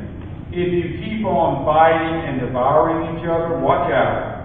If 0.52 0.68
you 0.72 1.00
keep 1.00 1.24
on 1.26 1.64
fighting 1.64 2.28
and 2.28 2.40
devouring 2.44 3.16
each 3.16 3.24
other, 3.28 3.60
watch 3.60 3.92
out 3.92 4.36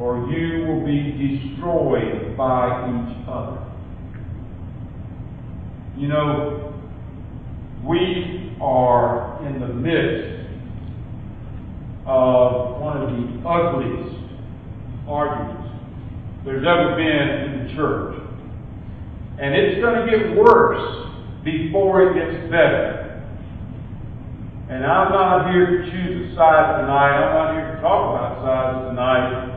or 0.00 0.30
you 0.30 0.64
will 0.64 0.84
be 0.84 1.12
destroyed 1.12 2.34
by 2.36 2.88
each 2.88 3.28
other. 3.28 3.62
You 5.96 6.08
know, 6.08 6.74
we 7.84 8.49
are 8.60 9.44
in 9.46 9.60
the 9.60 9.68
midst 9.68 10.48
of 12.06 12.80
one 12.80 12.96
of 12.96 13.10
the 13.10 13.48
ugliest 13.48 14.16
arguments 15.08 15.70
there's 16.44 16.66
ever 16.66 16.96
been 16.96 17.28
in 17.44 17.66
the 17.66 17.74
church. 17.74 18.16
And 19.38 19.54
it's 19.54 19.80
going 19.80 20.04
to 20.04 20.10
get 20.10 20.36
worse 20.36 21.08
before 21.44 22.10
it 22.10 22.14
gets 22.14 22.50
better. 22.50 23.24
And 24.68 24.84
I'm 24.86 25.10
not 25.10 25.50
here 25.50 25.66
to 25.66 25.90
choose 25.90 26.32
a 26.32 26.36
side 26.36 26.80
tonight. 26.80 27.16
I'm 27.16 27.34
not 27.34 27.54
here 27.54 27.74
to 27.74 27.80
talk 27.80 28.14
about 28.14 28.44
sides 28.44 28.90
tonight. 28.90 29.50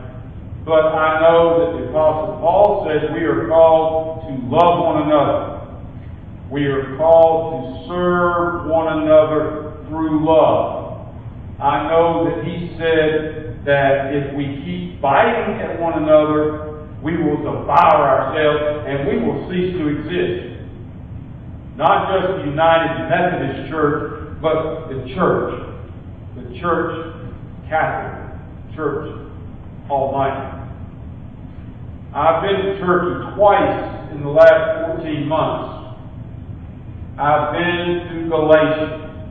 But 0.64 0.96
I 0.96 1.20
know 1.20 1.60
that 1.60 1.78
the 1.78 1.90
Apostle 1.90 2.40
Paul 2.40 2.88
said 2.88 3.14
we 3.14 3.24
are 3.24 3.46
called 3.48 4.22
to 4.26 4.32
love 4.48 4.80
one 4.82 5.02
another. 5.02 5.53
We 6.54 6.66
are 6.66 6.96
called 6.96 7.82
to 7.82 7.88
serve 7.88 8.70
one 8.70 9.02
another 9.02 9.74
through 9.88 10.24
love. 10.24 11.08
I 11.58 11.88
know 11.88 12.30
that 12.30 12.46
he 12.46 12.70
said 12.78 13.66
that 13.66 14.14
if 14.14 14.36
we 14.36 14.62
keep 14.62 15.02
fighting 15.02 15.58
at 15.58 15.80
one 15.80 16.00
another, 16.00 16.86
we 17.02 17.16
will 17.16 17.38
devour 17.38 18.06
ourselves 18.06 18.86
and 18.86 19.08
we 19.08 19.26
will 19.26 19.50
cease 19.50 19.74
to 19.74 19.98
exist. 19.98 20.62
Not 21.74 22.14
just 22.14 22.38
the 22.38 22.48
United 22.48 23.08
Methodist 23.10 23.68
Church, 23.68 24.38
but 24.40 24.86
the 24.90 25.12
church. 25.12 25.58
The 26.36 26.60
church 26.60 27.16
Catholic 27.68 28.38
Church 28.76 29.28
Almighty. 29.90 30.70
I've 32.14 32.42
been 32.42 32.64
to 32.64 32.78
Turkey 32.78 33.34
twice 33.34 34.12
in 34.12 34.22
the 34.22 34.30
last 34.30 34.94
14 35.02 35.26
months. 35.26 35.83
I've 37.16 37.52
been 37.52 38.08
to 38.10 38.28
Galatia. 38.28 39.28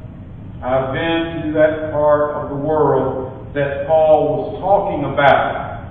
I've 0.64 0.94
been 0.94 1.42
to 1.44 1.52
that 1.60 1.92
part 1.92 2.32
of 2.36 2.50
the 2.50 2.56
world 2.56 3.54
that 3.54 3.86
Paul 3.88 4.54
was 4.54 4.62
talking 4.62 5.04
about. 5.04 5.84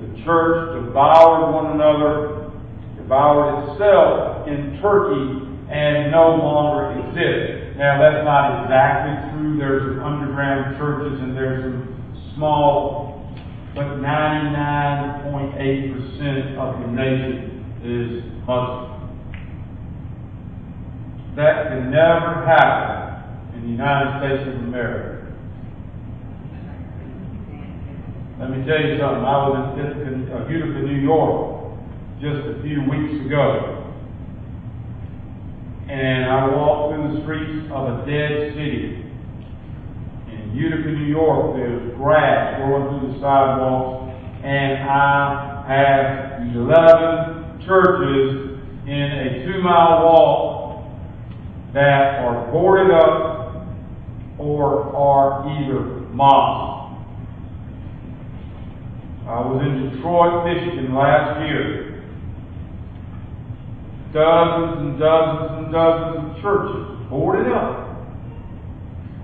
The 0.00 0.08
church 0.24 0.74
devoured 0.82 1.54
one 1.54 1.70
another, 1.70 2.50
devoured 2.96 3.70
itself 3.70 4.48
in 4.48 4.80
Turkey, 4.82 5.46
and 5.70 6.10
no 6.10 6.34
longer 6.34 6.98
exists. 6.98 7.78
Now, 7.78 8.02
that's 8.02 8.24
not 8.24 8.64
exactly 8.64 9.14
true. 9.30 9.54
There's 9.56 9.94
some 9.94 10.02
underground 10.02 10.76
churches 10.76 11.20
and 11.20 11.36
there's 11.36 11.62
some 11.62 11.94
small, 12.34 13.22
but 13.76 14.00
99.8% 14.02 16.58
of 16.58 16.80
the 16.80 16.88
nation 16.88 17.62
is 17.84 18.24
Muslim. 18.48 18.93
That 21.36 21.66
can 21.68 21.90
never 21.90 22.46
happen 22.46 23.56
in 23.56 23.62
the 23.62 23.68
United 23.70 24.20
States 24.22 24.48
of 24.54 24.62
America. 24.62 25.34
Let 28.38 28.50
me 28.50 28.66
tell 28.66 28.78
you 28.78 28.98
something. 28.98 29.24
I 29.24 29.48
was 29.48 29.78
in 29.78 30.30
uh, 30.30 30.46
Utica, 30.48 30.80
New 30.86 31.00
York, 31.02 31.74
just 32.20 32.38
a 32.46 32.62
few 32.62 32.82
weeks 32.86 33.26
ago. 33.26 33.94
and 35.88 36.24
I 36.26 36.48
walked 36.54 36.94
through 36.94 37.14
the 37.14 37.22
streets 37.22 37.70
of 37.72 37.82
a 37.82 37.96
dead 38.06 38.54
city. 38.54 39.04
In 40.30 40.52
Utica, 40.54 40.88
New 40.88 41.06
York, 41.10 41.56
there's 41.56 41.94
grass 41.96 42.58
growing 42.58 43.00
through 43.00 43.12
the 43.12 43.18
sidewalks, 43.18 44.14
and 44.42 44.86
I 44.88 45.64
have 45.66 46.46
11 46.54 47.66
churches 47.66 48.60
in 48.86 49.08
a 49.12 49.46
two 49.46 49.62
mile 49.62 50.04
walk 50.04 50.43
that 51.74 52.20
are 52.20 52.50
boarded 52.50 52.90
up 52.94 53.66
or 54.38 54.94
are 54.96 55.46
either 55.50 55.82
mosques. 56.14 56.82
I 59.26 59.40
was 59.40 59.62
in 59.66 59.90
Detroit, 59.90 60.44
Michigan 60.46 60.94
last 60.94 61.48
year 61.48 61.94
dozens 64.14 64.78
and 64.78 64.98
dozens 64.98 65.50
and 65.58 65.72
dozens 65.72 66.36
of 66.36 66.40
churches 66.40 67.10
boarded 67.10 67.50
up 67.50 67.98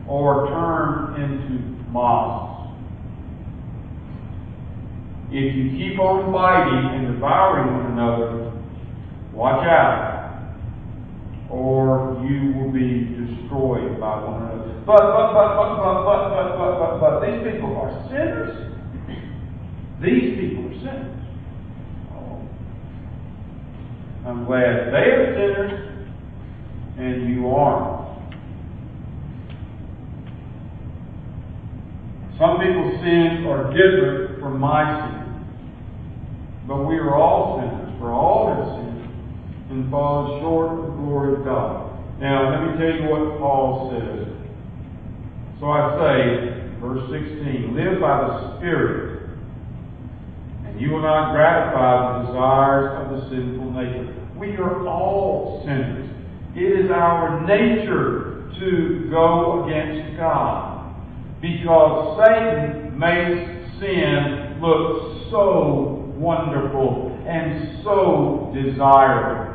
or 0.08 0.48
turned 0.48 1.22
into 1.22 1.62
mosques. 1.92 2.74
If 5.30 5.54
you 5.54 5.70
keep 5.78 6.00
on 6.00 6.32
fighting 6.32 7.06
and 7.06 7.14
devouring 7.14 7.72
one 7.72 7.92
another, 7.92 8.52
watch 9.32 9.64
out, 9.64 10.09
or 11.50 12.22
you 12.24 12.54
will 12.54 12.72
be 12.72 13.10
destroyed 13.10 13.98
by 13.98 14.22
one 14.22 14.42
another. 14.42 14.82
But, 14.86 15.02
but, 15.02 15.34
but, 15.34 15.50
but, 15.58 15.76
but, 15.76 16.04
but, 16.06 16.28
but, 16.30 16.48
but, 16.56 16.78
but, 16.78 17.00
but, 17.00 17.20
these 17.26 17.52
people 17.52 17.76
are 17.76 17.90
sinners. 18.08 18.70
These 20.00 20.38
people 20.38 20.70
are 20.70 20.78
sinners. 20.78 21.26
Oh. 22.14 22.48
I'm 24.26 24.44
glad 24.46 24.92
they 24.94 25.10
are 25.10 25.34
sinners 25.34 25.90
and 26.98 27.28
you 27.28 27.48
aren't. 27.48 28.00
Some 32.38 32.58
people's 32.58 33.00
sins 33.02 33.44
are 33.46 33.72
different 33.74 34.40
from 34.40 34.58
my 34.58 34.84
sins. 35.10 35.46
But 36.66 36.86
we 36.86 36.96
are 36.96 37.14
all 37.14 37.60
sinners, 37.60 37.98
for 37.98 38.12
all 38.12 38.48
have 38.54 38.64
sinned 38.76 38.89
and 39.70 39.90
fallen 39.90 40.40
short 40.42 40.78
of 40.78 40.86
the 40.86 40.92
glory 41.02 41.34
of 41.38 41.44
God. 41.44 42.20
Now, 42.20 42.50
let 42.50 42.60
me 42.66 42.78
tell 42.78 42.94
you 43.00 43.08
what 43.08 43.38
Paul 43.38 43.94
says. 43.94 44.28
So 45.60 45.66
I 45.70 45.96
say, 45.98 46.78
verse 46.80 47.04
16, 47.10 47.74
live 47.76 48.00
by 48.00 48.16
the 48.26 48.58
Spirit 48.58 49.10
and 50.70 50.80
you 50.80 50.90
will 50.90 51.02
not 51.02 51.32
gratify 51.32 52.22
the 52.22 52.26
desires 52.28 52.88
of 53.02 53.16
the 53.16 53.28
sinful 53.30 53.70
nature. 53.72 54.14
We 54.38 54.56
are 54.56 54.86
all 54.86 55.62
sinners. 55.64 56.08
It 56.54 56.84
is 56.86 56.90
our 56.90 57.46
nature 57.46 58.50
to 58.58 59.08
go 59.10 59.66
against 59.66 60.16
God. 60.16 60.94
Because 61.40 62.20
Satan 62.24 62.98
makes 62.98 63.80
sin 63.80 64.58
look 64.60 65.30
so 65.30 66.12
wonderful 66.16 67.18
and 67.26 67.82
so 67.82 68.52
desirable. 68.54 69.49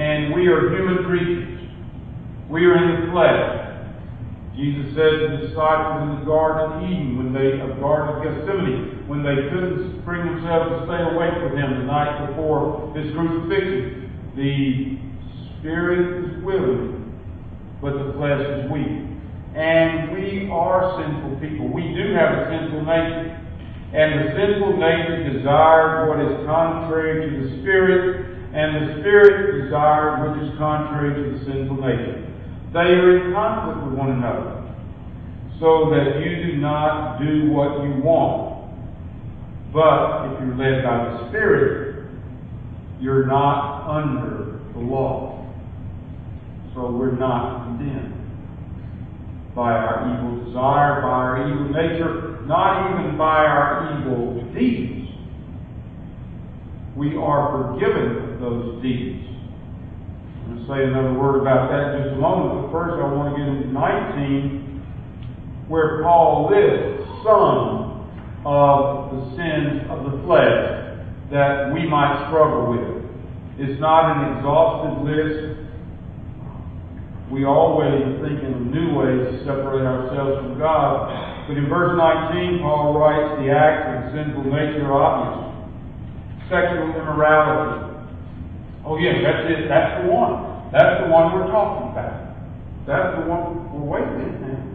And 0.00 0.32
we 0.32 0.46
are 0.48 0.72
human 0.72 1.04
creatures. 1.04 1.60
We 2.48 2.64
are 2.64 2.72
in 2.72 3.04
the 3.04 3.12
flesh. 3.12 3.60
Jesus 4.56 4.96
said 4.96 5.12
to 5.12 5.28
the 5.36 5.46
disciples 5.48 6.08
in 6.08 6.20
the 6.20 6.24
Garden 6.24 6.72
of 6.72 6.90
Eden, 6.90 7.20
when 7.20 7.36
they, 7.36 7.60
of 7.60 7.78
Garden 7.84 8.16
of 8.16 8.24
Gethsemane, 8.24 9.04
when 9.08 9.20
they 9.20 9.52
couldn't 9.52 10.00
bring 10.08 10.24
themselves 10.24 10.72
to 10.72 10.88
stay 10.88 11.04
awake 11.04 11.36
with 11.44 11.52
him 11.52 11.84
the 11.84 11.84
night 11.84 12.32
before 12.32 12.88
his 12.96 13.12
crucifixion, 13.12 14.08
the 14.40 14.96
spirit 15.60 16.24
is 16.24 16.44
willing, 16.44 17.20
but 17.84 17.92
the 17.92 18.16
flesh 18.16 18.40
is 18.40 18.72
weak. 18.72 19.04
And 19.52 20.16
we 20.16 20.48
are 20.48 20.96
sinful 20.96 21.36
people. 21.44 21.68
We 21.68 21.92
do 21.92 22.16
have 22.16 22.40
a 22.40 22.48
sinful 22.48 22.88
nature. 22.88 23.36
And 23.92 24.08
the 24.16 24.32
sinful 24.32 24.80
nature 24.80 25.28
desires 25.28 26.08
what 26.08 26.24
is 26.24 26.46
contrary 26.48 27.28
to 27.28 27.30
the 27.36 27.60
spirit, 27.60 28.29
and 28.52 28.76
the 28.76 29.00
spirit 29.00 29.62
desire 29.64 30.28
which 30.28 30.42
is 30.42 30.58
contrary 30.58 31.14
to 31.14 31.38
the 31.38 31.44
sinful 31.44 31.76
nature. 31.76 32.26
They 32.72 32.94
are 32.98 33.26
in 33.26 33.32
conflict 33.32 33.86
with 33.86 33.98
one 33.98 34.10
another, 34.10 34.74
so 35.60 35.90
that 35.90 36.20
you 36.20 36.46
do 36.46 36.56
not 36.58 37.18
do 37.18 37.50
what 37.50 37.82
you 37.84 38.02
want. 38.02 38.50
But 39.72 40.32
if 40.32 40.40
you're 40.40 40.56
led 40.56 40.82
by 40.82 41.04
the 41.04 41.28
Spirit, 41.28 42.10
you're 43.00 43.26
not 43.26 43.88
under 43.88 44.60
the 44.72 44.80
law. 44.80 45.46
So 46.74 46.90
we're 46.90 47.16
not 47.16 47.64
condemned 47.64 48.16
by 49.54 49.72
our 49.72 50.14
evil 50.14 50.44
desire, 50.44 51.02
by 51.02 51.08
our 51.08 51.52
evil 51.52 51.68
nature, 51.68 52.40
not 52.46 53.00
even 53.00 53.16
by 53.16 53.44
our 53.44 54.00
evil 54.00 54.42
deeds. 54.54 55.10
We 56.96 57.16
are 57.16 57.72
forgiven 57.72 58.29
those 58.40 58.82
deeds 58.82 59.30
I'm 60.50 60.56
going 60.56 60.66
to 60.66 60.74
say 60.74 60.82
another 60.82 61.14
word 61.14 61.46
about 61.46 61.70
that 61.70 61.94
in 61.94 62.02
just 62.02 62.10
a 62.16 62.18
moment, 62.18 62.58
but 62.58 62.74
first 62.74 62.98
I 62.98 63.06
want 63.06 63.30
to 63.30 63.38
get 63.38 63.46
into 63.46 63.70
19, 63.70 65.70
where 65.70 66.02
Paul 66.02 66.50
lists 66.50 67.06
some 67.22 68.10
of 68.42 69.14
the 69.14 69.30
sins 69.38 69.86
of 69.94 70.10
the 70.10 70.18
flesh 70.26 70.58
that 71.30 71.70
we 71.70 71.86
might 71.86 72.26
struggle 72.26 72.74
with. 72.74 72.98
It's 73.62 73.78
not 73.78 74.10
an 74.10 74.34
exhaustive 74.34 75.06
list. 75.06 75.70
We 77.30 77.46
always 77.46 78.18
think 78.18 78.42
in 78.42 78.74
new 78.74 78.98
ways 78.98 79.30
to 79.30 79.46
separate 79.46 79.86
ourselves 79.86 80.42
from 80.42 80.58
God. 80.58 81.46
But 81.46 81.62
in 81.62 81.70
verse 81.70 81.94
19, 81.94 82.58
Paul 82.58 82.98
writes 82.98 83.38
the 83.38 83.54
acts 83.54 83.86
of 83.86 84.18
sinful 84.18 84.50
nature 84.50 84.82
are 84.90 84.98
obvious. 84.98 85.46
Sexual 86.50 86.90
immorality, 86.98 87.89
Oh, 88.90 88.98
yes, 88.98 89.22
that's 89.22 89.46
it. 89.46 89.70
That's 89.70 90.02
the 90.02 90.10
one. 90.10 90.66
That's 90.74 90.98
the 90.98 91.14
one 91.14 91.30
we're 91.30 91.46
talking 91.46 91.94
about. 91.94 92.34
That's 92.90 93.22
the 93.22 93.30
one. 93.30 93.70
Well, 93.70 93.86
wait 93.86 94.02
a 94.02 94.18
minute 94.18 94.42
now. 94.42 94.66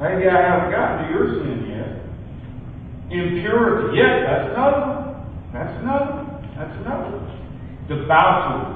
Maybe 0.00 0.24
I 0.24 0.40
haven't 0.40 0.72
gotten 0.72 1.04
to 1.04 1.12
your 1.12 1.36
sin 1.36 1.68
yet. 1.68 2.00
Impurity. 3.12 4.00
Yes, 4.00 4.24
that's 4.24 4.56
another. 4.56 5.20
That's 5.52 5.74
another. 5.84 6.16
That's 6.56 6.74
another. 6.80 7.12
Debauchery. 7.92 8.72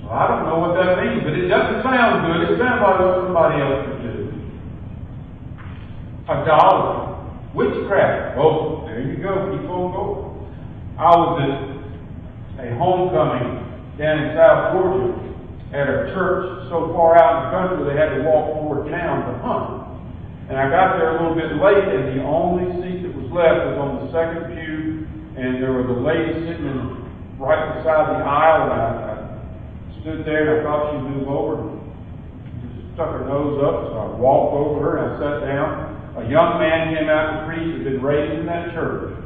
Well, 0.00 0.16
I 0.16 0.24
don't 0.32 0.48
know 0.48 0.56
what 0.56 0.72
that 0.80 0.96
means, 1.04 1.20
but 1.20 1.36
it 1.36 1.52
doesn't 1.52 1.84
sound 1.84 2.24
good. 2.24 2.40
It 2.40 2.56
sounds 2.56 2.80
like 2.80 3.04
what 3.04 3.20
somebody 3.20 3.60
else 3.60 3.84
would 3.84 4.00
do. 4.00 4.32
Idolatry. 6.24 7.52
Witchcraft. 7.52 8.40
Oh, 8.40 8.88
there 8.88 9.04
you 9.04 9.20
go. 9.20 9.52
Keep 9.52 9.68
on 9.68 9.92
going. 9.92 10.24
I 10.96 11.12
was 11.12 11.36
at 11.44 11.75
a 12.58 12.74
homecoming 12.76 13.64
down 13.98 14.18
in 14.24 14.36
South 14.36 14.72
Georgia 14.72 15.26
at 15.72 15.88
a 15.88 16.12
church 16.14 16.68
so 16.68 16.92
far 16.94 17.18
out 17.18 17.36
in 17.36 17.40
the 17.44 17.50
country 17.52 17.78
they 17.90 17.98
had 17.98 18.16
to 18.16 18.22
walk 18.22 18.56
toward 18.56 18.88
town 18.90 19.28
to 19.28 19.34
hunt. 19.42 19.86
And 20.48 20.56
I 20.56 20.70
got 20.70 20.96
there 20.96 21.18
a 21.18 21.20
little 21.20 21.34
bit 21.34 21.58
late, 21.58 21.84
and 21.90 22.16
the 22.16 22.22
only 22.22 22.70
seat 22.78 23.02
that 23.02 23.12
was 23.12 23.26
left 23.34 23.66
was 23.66 23.76
on 23.82 23.90
the 23.98 24.06
second 24.14 24.54
pew, 24.54 25.02
and 25.34 25.60
there 25.60 25.74
was 25.74 25.90
a 25.90 26.00
lady 26.00 26.46
sitting 26.46 27.02
right 27.38 27.76
beside 27.76 28.14
the 28.14 28.22
aisle, 28.22 28.62
and 28.62 28.72
I, 28.72 28.86
I 29.10 30.00
stood 30.00 30.24
there 30.24 30.56
and 30.56 30.60
I 30.60 30.70
thought 30.70 30.92
she'd 30.92 31.02
move 31.02 31.28
over. 31.28 31.76
Just 32.62 32.94
stuck 32.94 33.10
her 33.10 33.26
nose 33.26 33.58
up, 33.58 33.90
so 33.90 33.94
I 33.98 34.06
walked 34.16 34.54
over 34.54 34.80
her 34.80 34.92
and 35.02 35.06
I 35.12 35.18
sat 35.18 35.44
down. 35.44 36.24
A 36.24 36.30
young 36.30 36.58
man 36.62 36.94
came 36.94 37.10
out 37.10 37.42
to 37.42 37.46
preach, 37.50 37.74
had 37.74 37.84
been 37.84 38.00
raised 38.00 38.38
in 38.38 38.46
that 38.46 38.72
church, 38.72 39.18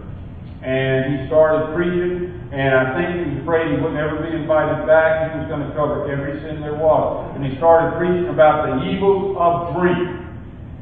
and 0.65 1.21
he 1.21 1.27
started 1.29 1.77
preaching. 1.77 2.40
And 2.51 2.75
I 2.75 2.99
think 2.99 3.31
he 3.31 3.43
afraid 3.43 3.71
he 3.71 3.79
would 3.79 3.95
never 3.95 4.19
be 4.27 4.35
invited 4.35 4.83
back. 4.83 5.31
He 5.31 5.39
was 5.39 5.47
going 5.47 5.63
to 5.63 5.71
cover 5.71 6.11
every 6.11 6.43
sin 6.43 6.59
there 6.59 6.75
was. 6.75 7.31
And 7.39 7.47
he 7.47 7.55
started 7.63 7.95
preaching 7.95 8.27
about 8.27 8.67
the 8.67 8.91
evils 8.91 9.39
of 9.39 9.79
drink. 9.79 10.19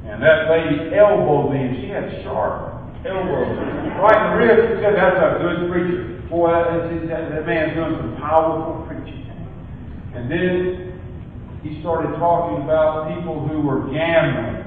And 0.08 0.22
that 0.24 0.48
lady 0.48 0.96
elbowed 0.96 1.52
me, 1.52 1.60
and 1.60 1.76
she 1.76 1.92
had 1.92 2.08
sharp 2.24 2.72
elbows 3.04 3.52
right 4.00 4.16
in 4.16 4.26
the 4.32 4.36
ribs. 4.40 4.62
She 4.64 4.74
said, 4.80 4.96
That's 4.96 5.20
a 5.20 5.44
good 5.44 5.68
preacher. 5.68 6.24
Boy, 6.32 6.48
that, 6.48 6.88
that, 7.08 7.22
that 7.36 7.44
man's 7.44 7.76
doing 7.76 8.00
some 8.00 8.16
powerful 8.16 8.88
preaching. 8.88 9.28
And 10.16 10.30
then 10.30 10.88
he 11.62 11.80
started 11.80 12.16
talking 12.16 12.64
about 12.64 13.12
people 13.14 13.46
who 13.46 13.60
were 13.60 13.92
gambling, 13.92 14.64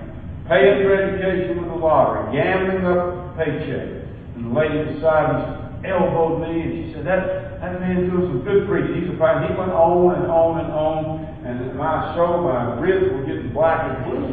paying 0.48 0.86
for 0.86 0.94
education 0.94 1.58
with 1.58 1.70
the 1.70 1.76
lottery, 1.82 2.30
gambling 2.38 2.86
up 2.86 3.38
paycheck. 3.38 4.06
And 4.38 4.46
the 4.46 4.54
lady 4.54 4.94
beside 4.94 5.34
me 5.34 5.62
elbowed 5.86 6.42
me, 6.42 6.62
and 6.62 6.72
she 6.74 6.94
said, 6.94 7.06
that, 7.06 7.60
that 7.62 7.80
man's 7.80 8.10
doing 8.10 8.28
some 8.30 8.44
good 8.44 8.68
preaching. 8.68 9.02
He's 9.02 9.10
a 9.10 9.18
He 9.18 9.54
went 9.58 9.74
on 9.74 10.16
and 10.22 10.32
on 10.32 10.66
and 10.66 10.72
on, 10.74 11.26
and 11.46 11.78
my 11.78 12.14
show, 12.16 12.42
my 12.42 12.80
ribs 12.80 13.12
were 13.14 13.26
getting 13.26 13.52
black 13.54 13.82
and 13.90 14.06
blue. 14.06 14.26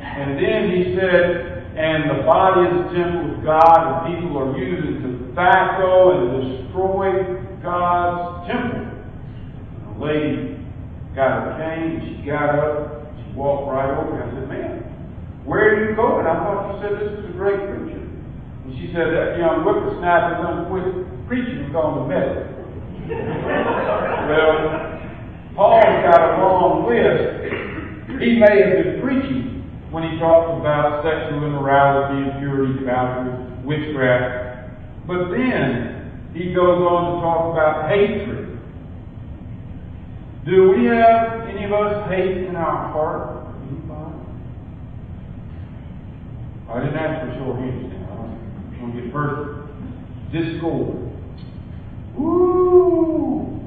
And 0.00 0.38
then 0.40 0.70
he 0.72 0.96
said, 0.96 1.58
and 1.76 2.10
the 2.10 2.24
body 2.24 2.66
is 2.66 2.74
the 2.74 2.96
temple 2.96 3.38
of 3.38 3.44
God, 3.44 3.78
and 3.78 4.16
people 4.16 4.38
are 4.38 4.58
using 4.58 5.02
tobacco 5.02 6.10
and 6.16 6.66
destroy 6.66 7.38
God's 7.62 8.50
temple. 8.50 8.88
the 9.94 10.04
lady 10.04 10.58
got 11.14 11.44
her 11.44 11.54
cane, 11.58 12.02
she 12.02 12.26
got 12.26 12.58
up, 12.58 13.06
she 13.16 13.32
walked 13.36 13.70
right 13.70 13.90
over. 13.94 14.22
I 14.22 14.30
said, 14.30 14.48
ma'am, 14.48 14.82
where 15.44 15.70
are 15.70 15.90
you 15.90 15.96
going? 15.96 16.26
I 16.26 16.34
thought 16.34 16.74
you 16.74 16.82
said 16.82 16.92
this 17.00 17.14
was 17.16 17.30
a 17.30 17.32
great 17.32 17.58
preacher. 17.58 17.97
And 18.68 18.76
she 18.76 18.92
said, 18.92 19.16
that 19.16 19.40
young 19.40 19.64
whippersnapper 19.64 20.44
done 20.44 20.68
quit 20.68 20.84
preaching 21.26 21.64
and 21.64 21.72
gone 21.72 22.04
to 22.04 22.04
medicine. 22.04 22.52
well, 24.28 25.00
Paul's 25.56 26.04
got 26.04 26.20
a 26.20 26.44
long 26.44 26.84
list. 26.84 28.20
He 28.20 28.36
may 28.36 28.60
have 28.60 28.84
been 28.84 29.00
preaching 29.00 29.64
when 29.90 30.04
he 30.04 30.18
talks 30.18 30.60
about 30.60 31.00
sexual 31.00 31.48
immorality, 31.48 32.28
impurity, 32.28 32.84
debauchery, 32.84 33.32
witchcraft. 33.64 34.68
But 35.06 35.30
then 35.30 36.28
he 36.34 36.52
goes 36.52 36.84
on 36.84 37.16
to 37.16 37.20
talk 37.24 37.52
about 37.56 37.88
hatred. 37.88 38.60
Do 40.44 40.76
we 40.76 40.84
have 40.92 41.48
any 41.48 41.64
of 41.64 41.72
us 41.72 42.06
hate 42.10 42.44
in 42.44 42.54
our 42.54 42.92
heart? 42.92 43.48
Anybody? 43.64 44.12
I 46.68 46.80
didn't 46.84 46.98
ask 46.98 47.32
for 47.32 47.38
short 47.38 47.60
hands 47.60 47.97
to 48.92 49.00
get 49.00 49.12
personal. 49.12 49.68
Discord. 50.32 51.08
Woo! 52.16 53.60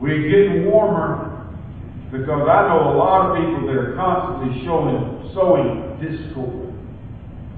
We're 0.00 0.28
getting 0.28 0.70
warmer 0.70 1.30
because 2.10 2.48
I 2.48 2.68
know 2.68 2.90
a 2.90 2.96
lot 2.96 3.30
of 3.30 3.36
people 3.36 3.68
that 3.68 3.76
are 3.76 3.94
constantly 3.94 4.64
showing, 4.64 5.30
sowing 5.34 6.00
discord. 6.00 6.74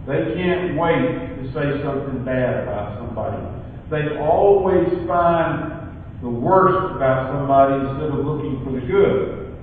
They 0.07 0.35
can't 0.35 0.77
wait 0.77 1.41
to 1.41 1.47
say 1.55 1.83
something 1.83 2.25
bad 2.25 2.65
about 2.65 2.99
somebody. 2.99 3.41
They 3.89 4.19
always 4.19 4.89
find 5.07 6.03
the 6.21 6.29
worst 6.29 6.97
about 6.97 7.33
somebody 7.33 7.89
instead 7.89 8.11
of 8.11 8.27
looking 8.27 8.61
for 8.65 8.73
the 8.73 8.85
good. 8.87 9.57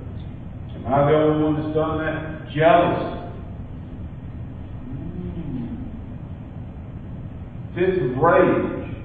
Am 0.75 0.87
I 0.87 1.11
the 1.11 1.17
only 1.17 1.43
one 1.43 1.61
that's 1.61 1.75
done 1.75 1.99
that? 1.99 2.49
Jealousy. 2.51 3.18
Of 7.79 8.17
rage. 8.17 8.95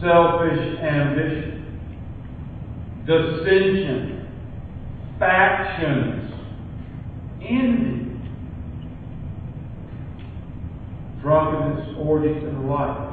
Selfish 0.00 0.78
ambition. 0.80 1.80
Dissension 3.06 4.20
factions, 5.20 6.32
envy, 7.42 8.18
drunkenness, 11.20 11.94
orgies, 11.98 12.42
and 12.42 12.68
like. 12.68 13.10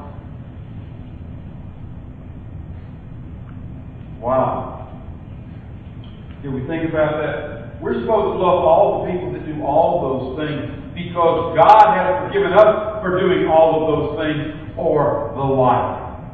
Wow. 4.20 4.74
Did 6.42 6.54
we 6.54 6.66
think 6.66 6.88
about 6.88 7.20
that? 7.20 7.82
We're 7.82 8.00
supposed 8.00 8.34
to 8.34 8.40
love 8.40 8.64
all 8.64 9.04
the 9.04 9.12
people 9.12 9.32
that 9.32 9.44
do 9.44 9.62
all 9.62 10.00
those 10.00 10.48
things 10.48 10.87
because 10.98 11.54
God 11.54 11.94
has 11.94 12.26
forgiven 12.26 12.52
us 12.52 12.98
for 13.00 13.20
doing 13.20 13.46
all 13.46 13.78
of 13.78 13.82
those 13.86 14.10
things 14.18 14.74
for 14.74 15.30
the 15.34 15.46
life. 15.46 16.26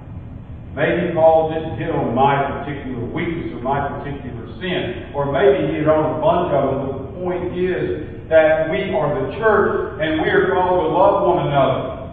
Maybe 0.74 1.12
Paul 1.12 1.52
didn't 1.52 1.78
hit 1.78 1.90
on 1.90 2.14
my 2.14 2.64
particular 2.64 3.04
weakness 3.04 3.52
or 3.52 3.60
my 3.60 4.00
particular 4.00 4.48
sin, 4.58 5.12
or 5.14 5.30
maybe 5.30 5.68
he 5.68 5.78
hit 5.78 5.88
on 5.88 6.16
a 6.16 6.20
bunch 6.20 6.50
of 6.50 6.64
them, 6.72 6.80
the 6.88 7.20
point 7.20 7.52
is 7.52 8.28
that 8.28 8.70
we 8.70 8.90
are 8.96 9.12
the 9.20 9.36
church 9.36 10.00
and 10.00 10.22
we 10.22 10.28
are 10.30 10.50
called 10.50 10.80
to 10.80 10.88
love 10.88 11.28
one 11.28 11.46
another, 11.46 12.10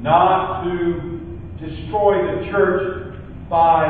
not 0.00 0.62
to 0.64 1.12
destroy 1.58 2.22
the 2.30 2.50
church 2.50 3.18
by 3.50 3.84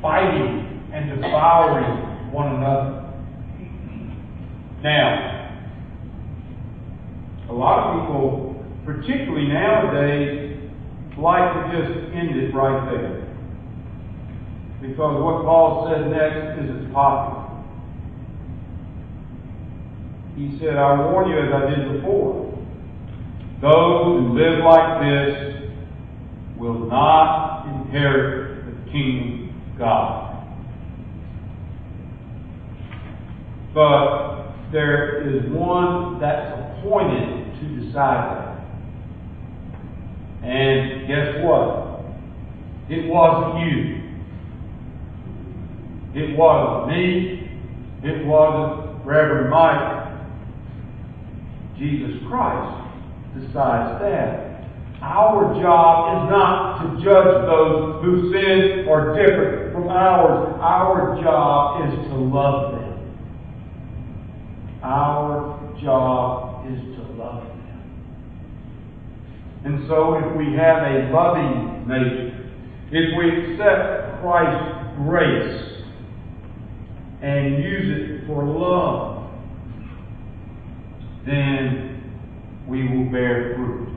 fighting 0.00 0.84
and 0.92 1.10
devouring 1.10 2.30
one 2.30 2.54
another. 2.54 3.10
Now, 4.82 5.38
a 7.48 7.52
lot 7.52 7.78
of 7.78 8.00
people, 8.00 8.64
particularly 9.00 9.48
nowadays, 9.48 10.70
like 11.18 11.52
to 11.54 11.62
just 11.72 12.14
end 12.14 12.36
it 12.36 12.54
right 12.54 12.90
there. 12.90 13.28
Because 14.80 15.22
what 15.22 15.44
Paul 15.44 15.90
said 15.90 16.10
next 16.10 16.62
is 16.62 16.84
it's 16.84 16.94
popular. 16.94 17.48
He 20.36 20.56
said, 20.60 20.76
I 20.76 21.10
warn 21.10 21.28
you 21.28 21.38
as 21.38 21.52
I 21.52 21.70
did 21.70 22.00
before. 22.00 22.46
Those 23.60 24.04
who 24.04 24.38
live 24.38 24.62
like 24.64 25.00
this 25.02 25.72
will 26.56 26.86
not 26.86 27.66
inherit 27.66 28.66
the 28.66 28.90
kingdom 28.92 29.50
of 29.72 29.78
God. 29.78 30.24
But 33.74 34.70
there 34.70 35.28
is 35.28 35.50
one 35.52 36.20
that's 36.20 36.52
appointed 36.52 37.58
to 37.60 37.84
decide 37.84 38.36
that. 38.36 38.47
And 40.42 41.06
guess 41.08 41.44
what? 41.44 42.00
It 42.88 43.08
wasn't 43.08 43.66
you. 43.66 43.98
It 46.14 46.36
wasn't 46.36 46.96
me. 46.96 47.50
It 48.02 48.26
wasn't 48.26 49.04
Reverend 49.04 49.50
Mike. 49.50 50.08
Jesus 51.78 52.22
Christ 52.28 52.84
decides 53.34 54.00
that. 54.02 54.48
Our 55.00 55.54
job 55.62 56.24
is 56.24 56.30
not 56.30 56.82
to 56.82 57.04
judge 57.04 57.46
those 57.46 58.02
who 58.02 58.32
sin 58.32 58.88
are 58.88 59.14
different 59.14 59.72
from 59.72 59.88
ours. 59.88 60.58
Our 60.60 61.22
job 61.22 61.86
is 61.86 62.08
to 62.08 62.16
love 62.16 62.72
them. 62.72 63.16
Our 64.82 65.58
job 65.80 66.66
is 66.66 66.80
to 66.96 67.02
love 67.12 67.44
them. 67.44 67.58
And 69.64 69.86
so 69.88 70.14
if 70.14 70.36
we 70.36 70.54
have 70.56 70.82
a 70.82 71.10
loving 71.12 71.86
nature, 71.88 72.50
if 72.90 73.18
we 73.18 73.52
accept 73.52 74.22
Christ's 74.22 74.96
grace 74.96 75.82
and 77.22 77.62
use 77.62 78.22
it 78.22 78.26
for 78.26 78.44
love, 78.44 79.30
then 81.26 82.02
we 82.68 82.88
will 82.88 83.10
bear 83.10 83.54
fruit. 83.56 83.88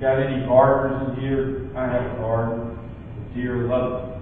Got 0.00 0.22
any 0.22 0.46
gardeners 0.46 1.18
in 1.18 1.20
here? 1.20 1.70
I 1.76 1.82
have 1.92 2.12
a 2.12 2.20
garden. 2.20 2.78
Deer 3.34 3.68
love. 3.68 4.20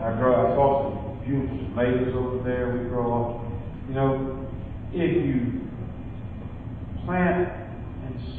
I 0.00 0.16
grow. 0.16 0.34
I 0.34 0.54
saw 0.54 1.16
some 1.18 1.24
beautiful 1.24 1.58
tomatoes 1.58 2.14
over 2.16 2.44
there. 2.44 2.78
We 2.78 2.88
grow 2.88 3.12
off. 3.12 3.52
You 3.88 3.94
know, 3.94 4.48
if 4.92 5.26
you 5.26 5.60
plant 7.04 7.48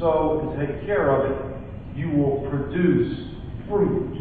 sow 0.02 0.40
and 0.42 0.68
take 0.68 0.84
care 0.84 1.10
of 1.14 1.30
it, 1.30 1.96
you 1.96 2.10
will 2.10 2.48
produce 2.50 3.16
fruit. 3.68 4.18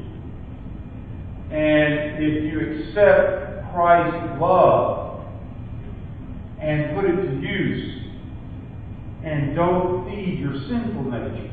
And 1.52 2.24
if 2.24 2.44
you 2.46 2.60
accept 2.60 3.74
Christ's 3.74 4.40
love 4.40 5.26
and 6.62 6.96
put 6.96 7.06
it 7.06 7.16
to 7.16 7.42
use, 7.42 7.98
and 9.24 9.56
don't 9.56 10.10
feed 10.10 10.40
your 10.40 10.54
sinful 10.70 11.12
nature, 11.12 11.52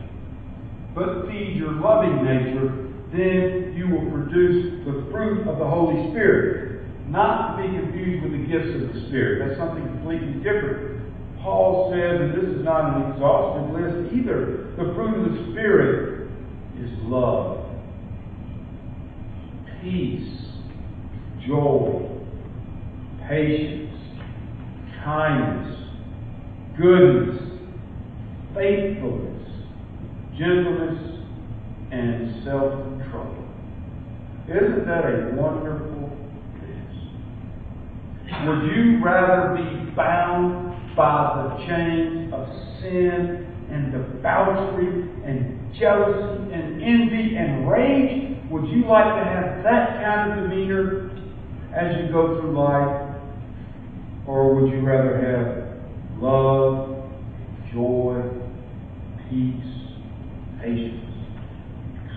but 0.94 1.26
feed 1.28 1.56
your 1.56 1.72
loving 1.72 2.24
nature, 2.24 2.88
then 3.12 3.74
you 3.76 3.88
will 3.88 4.10
produce 4.10 4.84
the 4.84 5.08
fruit 5.10 5.48
of 5.48 5.58
the 5.58 5.66
Holy 5.66 6.10
Spirit. 6.10 6.86
Not 7.08 7.56
to 7.56 7.62
be 7.62 7.68
confused 7.68 8.22
with 8.22 8.32
the 8.32 8.46
gifts 8.46 8.74
of 8.74 8.92
the 8.92 9.08
Spirit. 9.08 9.48
That's 9.48 9.58
something 9.58 9.84
completely 9.84 10.34
different. 10.44 11.07
Paul 11.42 11.92
says, 11.92 12.34
this 12.34 12.56
is 12.56 12.64
not 12.64 12.96
an 12.96 13.12
exhaustive 13.12 13.74
list 13.74 14.14
either, 14.14 14.74
the 14.76 14.92
fruit 14.94 15.14
of 15.16 15.32
the 15.32 15.52
Spirit 15.52 16.30
is 16.78 16.90
love, 17.02 17.64
peace, 19.82 20.28
joy, 21.46 22.08
patience, 23.28 23.94
kindness, 25.04 25.78
goodness, 26.76 27.40
faithfulness, 28.54 29.48
gentleness, 30.38 31.18
and 31.90 32.44
self 32.44 32.72
control. 32.82 33.34
Isn't 34.48 34.86
that 34.86 35.04
a 35.04 35.34
wonderful 35.34 36.10
list? 36.60 36.98
Would 38.46 38.62
you 38.74 39.04
rather 39.04 39.56
be 39.56 39.90
bound 39.94 40.67
by 40.98 41.56
the 41.56 41.64
chains 41.64 42.32
of 42.34 42.48
sin 42.82 43.46
and 43.70 43.92
debauchery 43.92 45.08
and 45.24 45.72
jealousy 45.78 46.52
and 46.52 46.82
envy 46.82 47.36
and 47.36 47.70
rage? 47.70 48.36
Would 48.50 48.68
you 48.68 48.88
like 48.88 49.14
to 49.14 49.24
have 49.24 49.62
that 49.62 50.02
kind 50.02 50.32
of 50.32 50.50
demeanor 50.50 51.10
as 51.72 51.96
you 52.02 52.12
go 52.12 52.40
through 52.40 52.58
life? 52.58 53.14
Or 54.26 54.56
would 54.56 54.72
you 54.72 54.80
rather 54.80 55.16
have 55.22 56.20
love, 56.20 57.08
joy, 57.72 58.20
peace, 59.30 59.54
patience, 60.60 61.14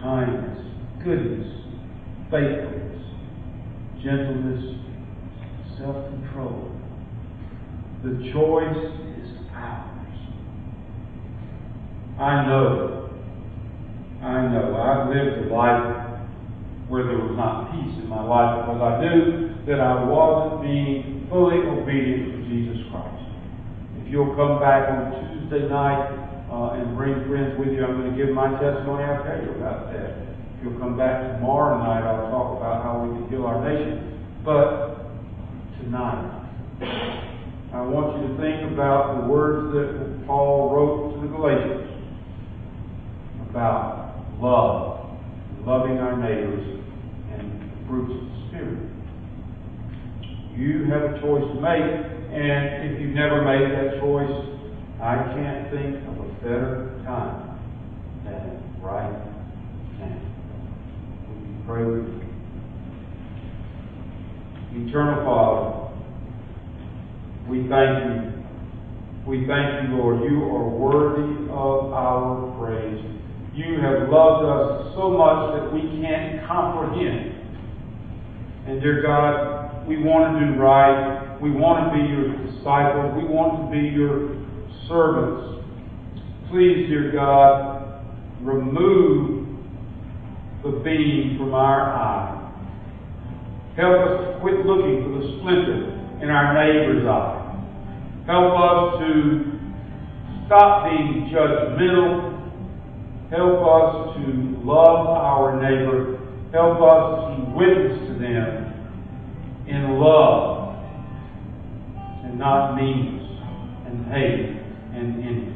kindness, 0.01 0.57
goodness, 1.03 1.47
faithfulness, 2.32 3.03
gentleness, 4.03 4.75
self 5.77 6.09
control? 6.09 6.70
The 8.04 8.32
choice 8.34 8.82
is 9.16 9.30
ours. 9.54 10.18
I 12.18 12.45
know, 12.47 13.10
I 14.24 14.41
know, 14.49 14.76
I've 14.76 15.10
lived 15.14 15.45
a 15.45 15.54
life 15.54 16.02
where 16.89 17.06
there 17.06 17.18
was 17.18 17.38
not 17.38 17.72
peace 17.72 18.04
in 18.04 18.10
my 18.10 18.26
life 18.26 18.66
because 18.66 18.82
I 18.82 18.93
knew 19.06 19.54
that 19.70 19.80
I 19.80 20.04
wasn't 20.04 20.66
being 20.66 21.28
fully 21.30 21.62
obedient 21.62 22.36
to 22.36 22.38
Jesus 22.49 22.84
Christ. 22.89 23.22
If 24.02 24.12
you'll 24.12 24.36
come 24.36 24.60
back 24.60 24.89
on 24.89 25.38
Tuesday 25.38 25.70
night 25.70 26.10
uh, 26.52 26.82
and 26.82 26.97
bring 26.97 27.16
friends 27.30 27.54
with 27.62 27.70
you, 27.70 27.86
I'm 27.86 28.02
going 28.02 28.12
to 28.12 28.18
give 28.18 28.34
my 28.34 28.49
testimony. 28.58 29.06
I'll 29.06 29.24
tell 29.24 29.39
you 29.45 29.56
about 29.62 29.93
that. 29.93 30.26
If 30.58 30.66
you'll 30.66 30.80
come 30.82 30.97
back 30.97 31.38
tomorrow 31.38 31.78
night, 31.78 32.02
I'll 32.02 32.34
talk 32.34 32.58
about 32.58 32.82
how 32.82 33.06
we 33.06 33.14
can 33.14 33.30
heal 33.30 33.45
our 33.45 33.62
nation. 33.62 34.26
But 34.43 35.06
tonight, 35.80 37.30
I 37.74 37.82
want 37.84 38.19
you 38.19 38.28
to 38.28 38.36
think 38.36 38.74
about 38.74 39.22
the 39.22 39.28
words 39.32 39.72
that 39.74 40.28
Paul 40.28 40.76
wrote 40.76 41.15
to 41.15 41.22
the 41.22 41.32
Galatians 41.32 41.88
about 43.49 44.26
love, 44.41 45.15
loving 45.65 45.97
our 45.97 46.17
neighbors, 46.19 46.84
and 47.32 47.61
the 47.61 47.88
fruits 47.88 48.11
of 48.11 48.28
the 48.28 48.36
Spirit. 48.49 48.91
You 50.51 50.84
have 50.91 51.15
a 51.15 51.22
choice 51.22 51.47
to 51.47 51.61
make, 51.63 51.95
and 52.36 52.91
if 52.91 52.99
you've 52.99 53.15
never 53.15 53.41
made 53.41 53.72
that 53.72 54.01
choice, 54.01 54.36
I 55.01 55.15
can't 55.32 55.72
think 55.72 55.95
of 56.11 56.19
a 56.19 56.30
better 56.43 57.01
time 57.05 57.57
than 58.26 58.67
right 58.82 59.15
now. 59.97 60.19
Would 61.30 61.39
you 61.39 61.55
pray 61.65 61.86
with 61.86 62.03
me? 62.03 62.19
Eternal 64.89 65.24
Father, 65.24 65.91
we 67.48 67.68
thank 67.68 68.06
you. 68.06 68.32
We 69.26 69.46
thank 69.46 69.89
you, 69.89 69.98
Lord. 69.98 70.22
You 70.24 70.44
are 70.44 70.70
worthy 70.70 71.44
of 71.52 71.94
our 71.94 72.58
praise. 72.60 73.04
You 73.54 73.80
have 73.82 74.10
loved 74.10 74.46
us 74.46 74.96
so 74.96 75.12
much 75.12 75.56
that 75.56 75.74
we 75.74 75.82
can't 76.02 76.46
comprehend. 76.48 77.36
And 78.68 78.82
dear 78.82 79.02
God, 79.02 79.88
we 79.88 79.98
want 79.98 80.39
to 80.39 80.46
do 80.46 80.60
right. 80.60 81.39
We 81.42 81.52
want 81.52 81.86
to 81.86 81.98
be 81.98 82.08
your 82.08 82.30
disciples. 82.46 83.14
We 83.22 83.28
want 83.28 83.66
to 83.66 83.72
be 83.72 83.89
your 83.89 84.42
servants. 84.88 85.66
Please, 86.50 86.88
dear 86.89 87.12
God, 87.12 88.06
remove 88.42 89.48
the 90.64 90.82
beam 90.84 91.38
from 91.38 91.54
our 91.54 91.94
eye. 91.94 92.38
Help 93.76 94.08
us 94.08 94.34
to 94.34 94.39
quit 94.42 94.66
looking 94.66 95.04
for 95.04 95.20
the 95.20 95.38
splinter 95.39 96.01
in 96.22 96.30
our 96.30 96.53
neighbor's 96.53 97.05
eye. 97.07 97.41
Help 98.28 98.53
us 98.53 98.99
to 98.99 99.59
stop 100.45 100.86
being 100.86 101.30
judgmental. 101.34 102.32
Help 103.32 103.59
us 103.65 104.15
to 104.17 104.61
love 104.63 105.07
our 105.07 105.61
neighbor. 105.61 106.19
Help 106.51 106.82
us 106.82 107.36
to 107.36 107.55
witness 107.55 108.07
to 108.07 108.13
them 108.19 108.72
in 109.67 109.99
love 109.99 110.76
and 112.26 112.38
not 112.38 112.76
meanness 112.76 113.24
and 113.88 114.05
hate 114.11 114.61
and 114.93 115.24
envy. 115.24 115.55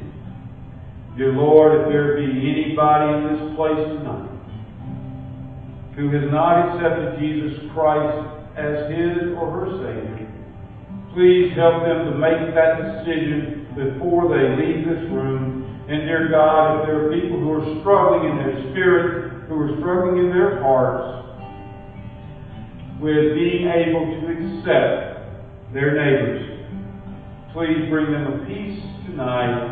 Dear 1.17 1.33
Lord, 1.33 1.81
if 1.81 1.87
there 1.89 2.17
be 2.17 2.23
anybody 2.25 3.13
in 3.13 3.23
this 3.35 3.55
place 3.55 3.87
tonight 3.99 4.31
who 5.95 6.09
has 6.11 6.31
not 6.31 6.75
accepted 6.75 7.19
Jesus 7.19 7.59
Christ 7.73 8.27
as 8.57 8.89
his 8.91 9.31
or 9.37 9.51
her 9.51 9.71
Savior, 9.79 10.24
please 11.15 11.55
help 11.55 11.87
them 11.87 12.11
to 12.11 12.13
make 12.19 12.53
that 12.53 12.75
decision 12.83 13.71
before 13.71 14.27
they 14.27 14.51
leave 14.59 14.83
this 14.83 15.07
room. 15.15 15.63
And 15.87 16.03
dear 16.03 16.27
God, 16.27 16.81
if 16.81 16.87
there 16.87 17.07
are 17.07 17.13
people 17.13 17.39
who 17.39 17.51
are 17.55 17.79
struggling 17.79 18.31
in 18.31 18.37
their 18.37 18.71
spirit, 18.71 19.47
who 19.47 19.55
are 19.55 19.79
struggling 19.79 20.25
in 20.25 20.29
their 20.29 20.59
hearts 20.59 21.23
with 22.99 23.33
being 23.33 23.63
able 23.63 24.03
to 24.11 24.27
accept 24.27 25.71
their 25.73 25.95
neighbors, 25.95 26.67
please 27.53 27.87
bring 27.89 28.11
them 28.11 28.27
a 28.27 28.45
peace 28.45 28.83
tonight 29.07 29.71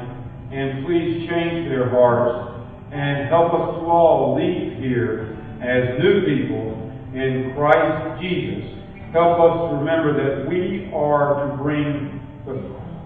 and 0.51 0.85
please 0.85 1.27
change 1.27 1.67
their 1.67 1.89
hearts 1.89 2.63
and 2.93 3.27
help 3.27 3.51
us 3.51 3.81
to 3.81 3.85
all 3.89 4.39
leave 4.39 4.77
here 4.79 5.35
as 5.59 5.99
new 5.99 6.23
people 6.23 6.71
in 7.13 7.51
Christ 7.57 8.21
Jesus. 8.21 8.82
Help 9.13 9.37
us 9.37 9.69
to 9.69 9.77
remember 9.77 10.17
that 10.17 10.49
we 10.49 10.89
are 10.91 11.45
to 11.45 11.57
bring 11.61 12.19
the 12.49 12.53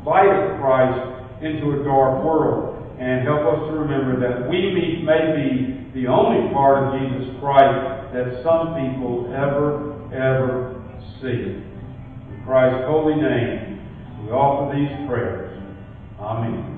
light 0.07 0.31
of 0.31 0.55
Christ 0.63 1.43
into 1.43 1.81
a 1.81 1.83
dark 1.83 2.23
world. 2.23 2.75
And 2.97 3.27
help 3.27 3.43
us 3.43 3.67
to 3.67 3.73
remember 3.75 4.15
that 4.23 4.49
we 4.49 4.71
may 5.03 5.35
be 5.35 5.91
the 5.99 6.07
only 6.07 6.51
part 6.53 6.81
of 6.81 7.01
Jesus 7.01 7.35
Christ 7.41 8.13
that 8.13 8.41
some 8.41 8.73
people 8.79 9.27
ever, 9.35 9.99
ever 10.15 10.81
see. 11.21 11.59
In 11.59 12.41
Christ's 12.45 12.87
holy 12.87 13.15
name, 13.15 13.83
we 14.23 14.31
offer 14.31 14.73
these 14.73 15.09
prayers. 15.09 15.61
Amen. 16.19 16.76